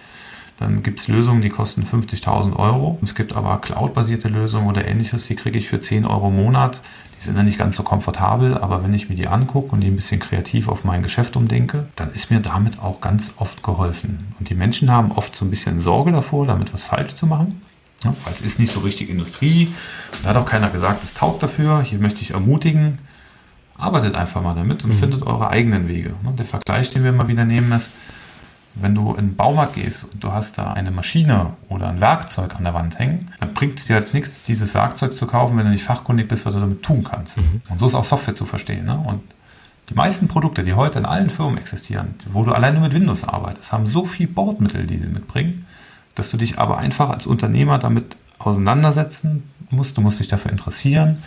[0.60, 2.98] dann gibt es Lösungen, die kosten 50.000 Euro.
[3.02, 6.82] Es gibt aber cloud-basierte Lösungen oder ähnliches, die kriege ich für 10 Euro im Monat.
[7.18, 9.88] Die sind dann nicht ganz so komfortabel, aber wenn ich mir die angucke und die
[9.88, 14.34] ein bisschen kreativ auf mein Geschäft umdenke, dann ist mir damit auch ganz oft geholfen.
[14.38, 17.62] Und die Menschen haben oft so ein bisschen Sorge davor, damit was falsch zu machen.
[18.04, 19.68] Ja, weil es ist nicht so richtig Industrie.
[20.22, 21.82] Da hat auch keiner gesagt, es taugt dafür.
[21.82, 22.98] Hier möchte ich ermutigen.
[23.78, 24.98] Arbeitet einfach mal damit und mhm.
[24.98, 26.14] findet eure eigenen Wege.
[26.38, 27.90] Der Vergleich, den wir immer wieder nehmen, ist,
[28.80, 32.56] wenn du in den Baumarkt gehst und du hast da eine Maschine oder ein Werkzeug
[32.56, 35.64] an der Wand hängen, dann bringt es dir jetzt nichts, dieses Werkzeug zu kaufen, wenn
[35.64, 37.36] du nicht fachkundig bist, was du damit tun kannst.
[37.36, 37.62] Mhm.
[37.68, 38.86] Und so ist auch Software zu verstehen.
[38.86, 38.96] Ne?
[38.98, 39.22] Und
[39.88, 43.72] die meisten Produkte, die heute in allen Firmen existieren, wo du alleine mit Windows arbeitest,
[43.72, 45.66] haben so viel Bordmittel, die sie mitbringen,
[46.14, 49.96] dass du dich aber einfach als Unternehmer damit auseinandersetzen musst.
[49.96, 51.22] Du musst dich dafür interessieren.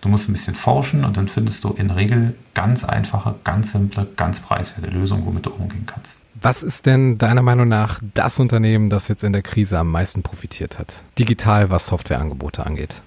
[0.00, 3.72] Du musst ein bisschen forschen und dann findest du in der Regel ganz einfache, ganz
[3.72, 6.16] simple, ganz preiswerte Lösungen, womit du umgehen kannst.
[6.46, 10.22] Was ist denn deiner Meinung nach das Unternehmen, das jetzt in der Krise am meisten
[10.22, 11.02] profitiert hat?
[11.18, 13.02] Digital, was Softwareangebote angeht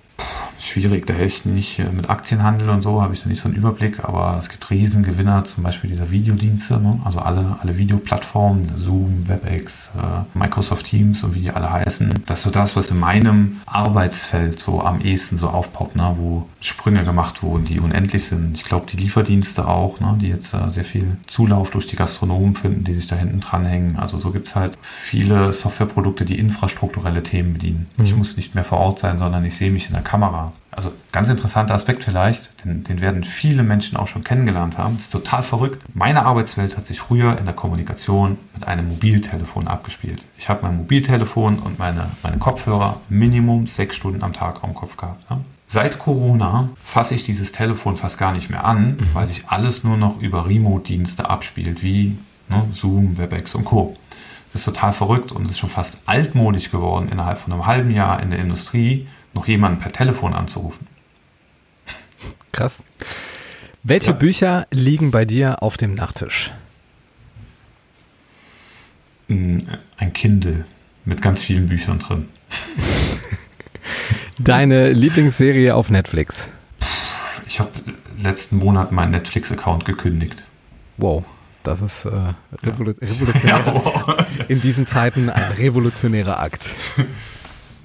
[0.59, 1.05] schwierig.
[1.05, 4.37] Da ich nicht mit Aktienhandel und so, habe ich da nicht so einen Überblick, aber
[4.37, 6.99] es gibt Riesengewinner, zum Beispiel dieser Videodienste, ne?
[7.03, 12.13] also alle, alle Videoplattformen, Zoom, WebEx, äh, Microsoft Teams und wie die alle heißen.
[12.25, 16.15] Das ist so das, was in meinem Arbeitsfeld so am ehesten so aufpoppt, ne?
[16.17, 18.55] wo Sprünge gemacht wurden, die unendlich sind.
[18.55, 20.17] Ich glaube, die Lieferdienste auch, ne?
[20.21, 23.97] die jetzt äh, sehr viel Zulauf durch die Gastronomen finden, die sich da hinten dranhängen.
[23.97, 27.87] Also so gibt es halt viele Softwareprodukte, die infrastrukturelle Themen bedienen.
[27.97, 28.05] Mhm.
[28.05, 30.93] Ich muss nicht mehr vor Ort sein, sondern ich sehe mich in der Kamera also
[31.11, 34.95] ganz interessanter Aspekt vielleicht, den, den werden viele Menschen auch schon kennengelernt haben.
[34.95, 35.83] Das ist total verrückt.
[35.93, 40.23] Meine Arbeitswelt hat sich früher in der Kommunikation mit einem Mobiltelefon abgespielt.
[40.37, 44.95] Ich habe mein Mobiltelefon und meine, meine Kopfhörer Minimum sechs Stunden am Tag am Kopf
[44.95, 45.23] gehabt.
[45.29, 45.41] Ja.
[45.67, 49.09] Seit Corona fasse ich dieses Telefon fast gar nicht mehr an, mhm.
[49.13, 53.97] weil sich alles nur noch über Remote-Dienste abspielt, wie ne, Zoom, WebEx und Co.
[54.53, 57.91] Das ist total verrückt und es ist schon fast altmodisch geworden, innerhalb von einem halben
[57.91, 60.87] Jahr in der Industrie noch jemanden per Telefon anzurufen.
[62.51, 62.83] Krass.
[63.83, 64.17] Welche ja.
[64.17, 66.51] Bücher liegen bei dir auf dem Nachttisch?
[69.27, 69.59] Mm,
[69.97, 70.65] ein Kindle
[71.05, 72.27] mit ganz vielen Büchern drin.
[74.39, 76.49] Deine Lieblingsserie auf Netflix?
[77.47, 77.71] Ich habe
[78.17, 80.43] letzten Monat meinen Netflix-Account gekündigt.
[80.97, 81.23] Wow,
[81.63, 83.59] das ist äh, revolu revolutionär.
[83.65, 84.25] Ja, wow.
[84.47, 86.75] In diesen Zeiten ein revolutionärer Akt.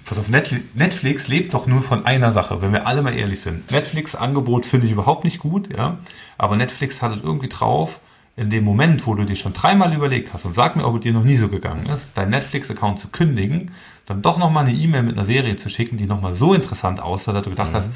[0.05, 3.71] Pass auf, Netflix lebt doch nur von einer Sache, wenn wir alle mal ehrlich sind.
[3.71, 5.99] Netflix-Angebot finde ich überhaupt nicht gut, ja.
[6.37, 8.01] Aber Netflix hat es irgendwie drauf,
[8.37, 11.03] in dem Moment, wo du dir schon dreimal überlegt hast und sag mir, ob es
[11.03, 13.71] dir noch nie so gegangen ist, deinen Netflix-Account zu kündigen,
[14.07, 17.33] dann doch nochmal eine E-Mail mit einer Serie zu schicken, die nochmal so interessant aussah,
[17.33, 17.77] dass du gedacht mhm.
[17.77, 17.91] hast,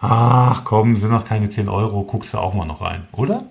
[0.00, 3.44] ach komm, sind noch keine 10 Euro, guckst du auch mal noch rein, oder?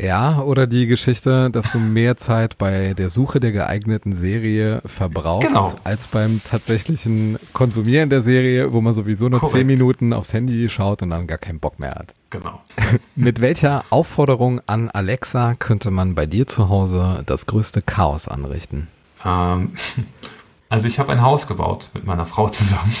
[0.00, 5.48] Ja, oder die Geschichte, dass du mehr Zeit bei der Suche der geeigneten Serie verbrauchst,
[5.48, 5.74] genau.
[5.82, 11.02] als beim tatsächlichen Konsumieren der Serie, wo man sowieso nur zehn Minuten aufs Handy schaut
[11.02, 12.14] und dann gar keinen Bock mehr hat.
[12.30, 12.60] Genau.
[13.16, 18.86] Mit welcher Aufforderung an Alexa könnte man bei dir zu Hause das größte Chaos anrichten?
[19.24, 19.72] Ähm,
[20.68, 22.94] also ich habe ein Haus gebaut mit meiner Frau zusammen.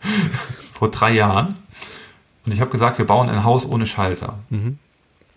[0.74, 1.56] Vor drei Jahren.
[2.44, 4.38] Und ich habe gesagt, wir bauen ein Haus ohne Schalter.
[4.50, 4.78] Mhm.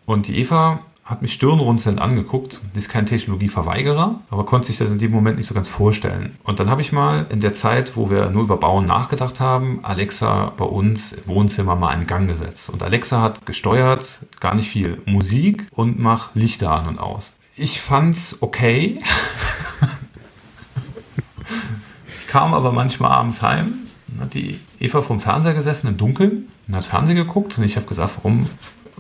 [0.06, 2.60] Und die Eva hat mich stirnrunzelnd angeguckt.
[2.72, 6.36] Sie ist kein Technologieverweigerer, aber konnte sich das in dem Moment nicht so ganz vorstellen.
[6.43, 9.82] Und dann habe ich mal in der Zeit, wo wir nur über Bauen nachgedacht haben,
[9.84, 12.72] Alexa bei uns im Wohnzimmer mal einen Gang gesetzt.
[12.72, 17.34] Und Alexa hat gesteuert, gar nicht viel Musik und mach Lichter an und aus.
[17.56, 18.99] Ich fand's okay.
[22.20, 23.86] ich kam aber manchmal abends heim,
[24.20, 27.86] hat die Eva vom Fernseher gesessen im Dunkeln und hat Fernsehen geguckt und ich habe
[27.86, 28.49] gesagt, warum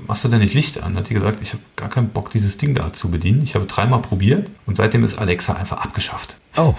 [0.07, 0.95] machst du denn nicht Licht an?
[0.95, 3.41] Hat die gesagt, ich habe gar keinen Bock, dieses Ding da zu bedienen.
[3.43, 6.37] Ich habe dreimal probiert und seitdem ist Alexa einfach abgeschafft.
[6.57, 6.73] Oh.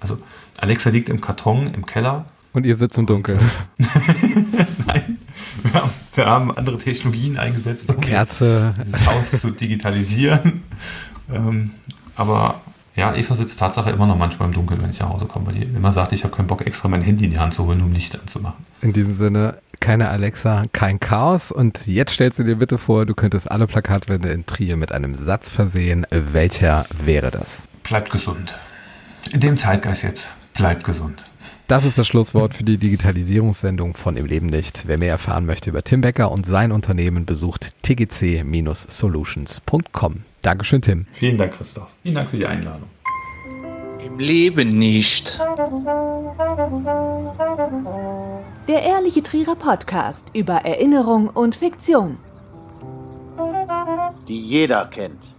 [0.00, 0.18] Also
[0.58, 2.26] Alexa liegt im Karton im Keller.
[2.52, 3.38] Und ihr sitzt im Dunkeln.
[4.86, 5.18] Nein,
[5.62, 8.74] wir haben, wir haben andere Technologien eingesetzt, um Kerze.
[8.84, 10.62] dieses Haus zu digitalisieren.
[11.30, 11.72] Ähm,
[12.14, 12.62] aber
[12.96, 15.54] ja, Eva sitzt Tatsache immer noch manchmal im Dunkeln, wenn ich nach Hause komme, weil
[15.54, 17.82] die immer sagt, ich habe keinen Bock, extra mein Handy in die Hand zu holen,
[17.82, 18.64] um Licht anzumachen.
[18.80, 21.52] In diesem Sinne, keine Alexa, kein Chaos.
[21.52, 25.14] Und jetzt stellst du dir bitte vor, du könntest alle Plakatwände in Trier mit einem
[25.14, 26.06] Satz versehen.
[26.10, 27.60] Welcher wäre das?
[27.82, 28.56] Bleibt gesund.
[29.30, 31.26] In dem Zeitgeist jetzt, bleibt gesund.
[31.68, 34.84] Das ist das Schlusswort für die Digitalisierungssendung von Im Leben nicht.
[34.86, 40.22] Wer mehr erfahren möchte über Tim Becker und sein Unternehmen, besucht tgc-solutions.com.
[40.46, 41.06] Dankeschön, Tim.
[41.10, 41.88] Vielen Dank, Christoph.
[42.04, 42.88] Vielen Dank für die Einladung.
[43.98, 45.40] Im Leben nicht.
[48.68, 52.18] Der ehrliche Trierer Podcast über Erinnerung und Fiktion.
[54.28, 55.34] die jeder kennt.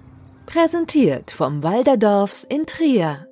[0.46, 3.27] Präsentiert vom Walderdorfs in Trier.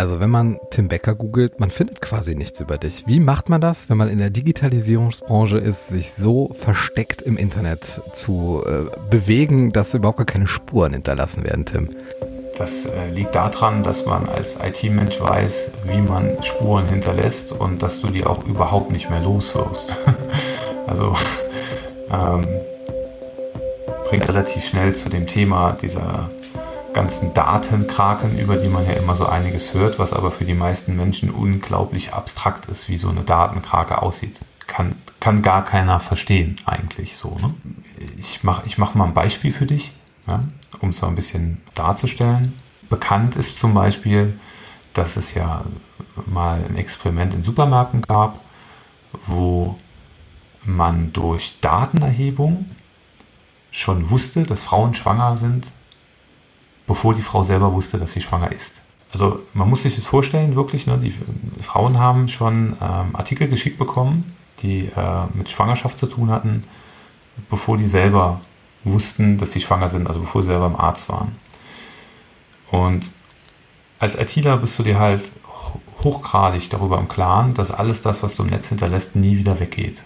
[0.00, 3.06] Also wenn man Tim Becker googelt, man findet quasi nichts über dich.
[3.06, 8.00] Wie macht man das, wenn man in der Digitalisierungsbranche ist, sich so versteckt im Internet
[8.14, 11.90] zu äh, bewegen, dass überhaupt gar keine Spuren hinterlassen werden, Tim?
[12.56, 18.00] Das äh, liegt daran, dass man als IT-Mensch weiß, wie man Spuren hinterlässt und dass
[18.00, 19.94] du die auch überhaupt nicht mehr los wirst.
[20.86, 21.14] also
[22.10, 22.46] ähm,
[24.08, 26.30] bringt relativ schnell zu dem Thema dieser
[26.92, 30.96] ganzen Datenkraken, über die man ja immer so einiges hört, was aber für die meisten
[30.96, 34.40] Menschen unglaublich abstrakt ist, wie so eine Datenkrake aussieht.
[34.66, 37.36] Kann, kann gar keiner verstehen eigentlich so.
[37.40, 37.54] Ne?
[38.18, 39.92] Ich mache ich mach mal ein Beispiel für dich,
[40.26, 40.40] ja,
[40.80, 42.54] um es mal ein bisschen darzustellen.
[42.88, 44.38] Bekannt ist zum Beispiel,
[44.94, 45.64] dass es ja
[46.26, 48.40] mal ein Experiment in Supermärkten gab,
[49.26, 49.76] wo
[50.64, 52.66] man durch Datenerhebung
[53.70, 55.70] schon wusste, dass Frauen schwanger sind,
[56.90, 58.82] bevor die Frau selber wusste, dass sie schwanger ist.
[59.12, 61.14] Also man muss sich das vorstellen, wirklich, ne, die
[61.62, 66.64] Frauen haben schon ähm, Artikel geschickt bekommen, die äh, mit Schwangerschaft zu tun hatten,
[67.48, 68.40] bevor die selber
[68.82, 71.30] wussten, dass sie schwanger sind, also bevor sie selber im Arzt waren.
[72.72, 73.12] Und
[74.00, 75.30] als ITler bist du dir halt
[76.02, 80.02] hochgradig darüber im Klaren, dass alles das, was du im Netz hinterlässt, nie wieder weggeht.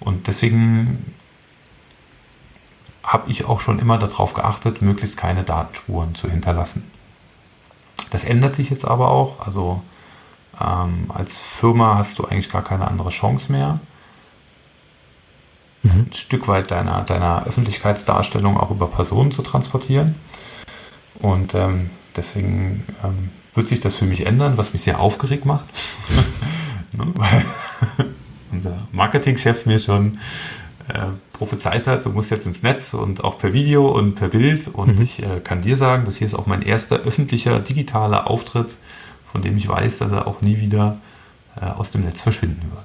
[0.00, 1.14] Und deswegen
[3.02, 6.90] habe ich auch schon immer darauf geachtet, möglichst keine Datenspuren zu hinterlassen.
[8.10, 9.46] Das ändert sich jetzt aber auch.
[9.46, 9.82] Also
[10.60, 13.80] ähm, als Firma hast du eigentlich gar keine andere Chance mehr,
[15.82, 16.08] Mhm.
[16.10, 20.14] ein Stück weit deiner, deiner Öffentlichkeitsdarstellung auch über Personen zu transportieren.
[21.20, 25.64] Und ähm, deswegen ähm, wird sich das für mich ändern, was mich sehr aufgeregt macht.
[26.92, 27.44] Ne, Weil
[28.50, 30.18] unser Marketingchef mir schon
[30.88, 31.06] äh,
[31.40, 34.68] prophezeit hat, du musst jetzt ins Netz und auch per Video und per Bild.
[34.68, 35.02] Und Mhm.
[35.02, 38.76] ich äh, kann dir sagen, das hier ist auch mein erster öffentlicher digitaler Auftritt,
[39.32, 40.98] von dem ich weiß, dass er auch nie wieder
[41.60, 42.84] äh, aus dem Netz verschwinden wird.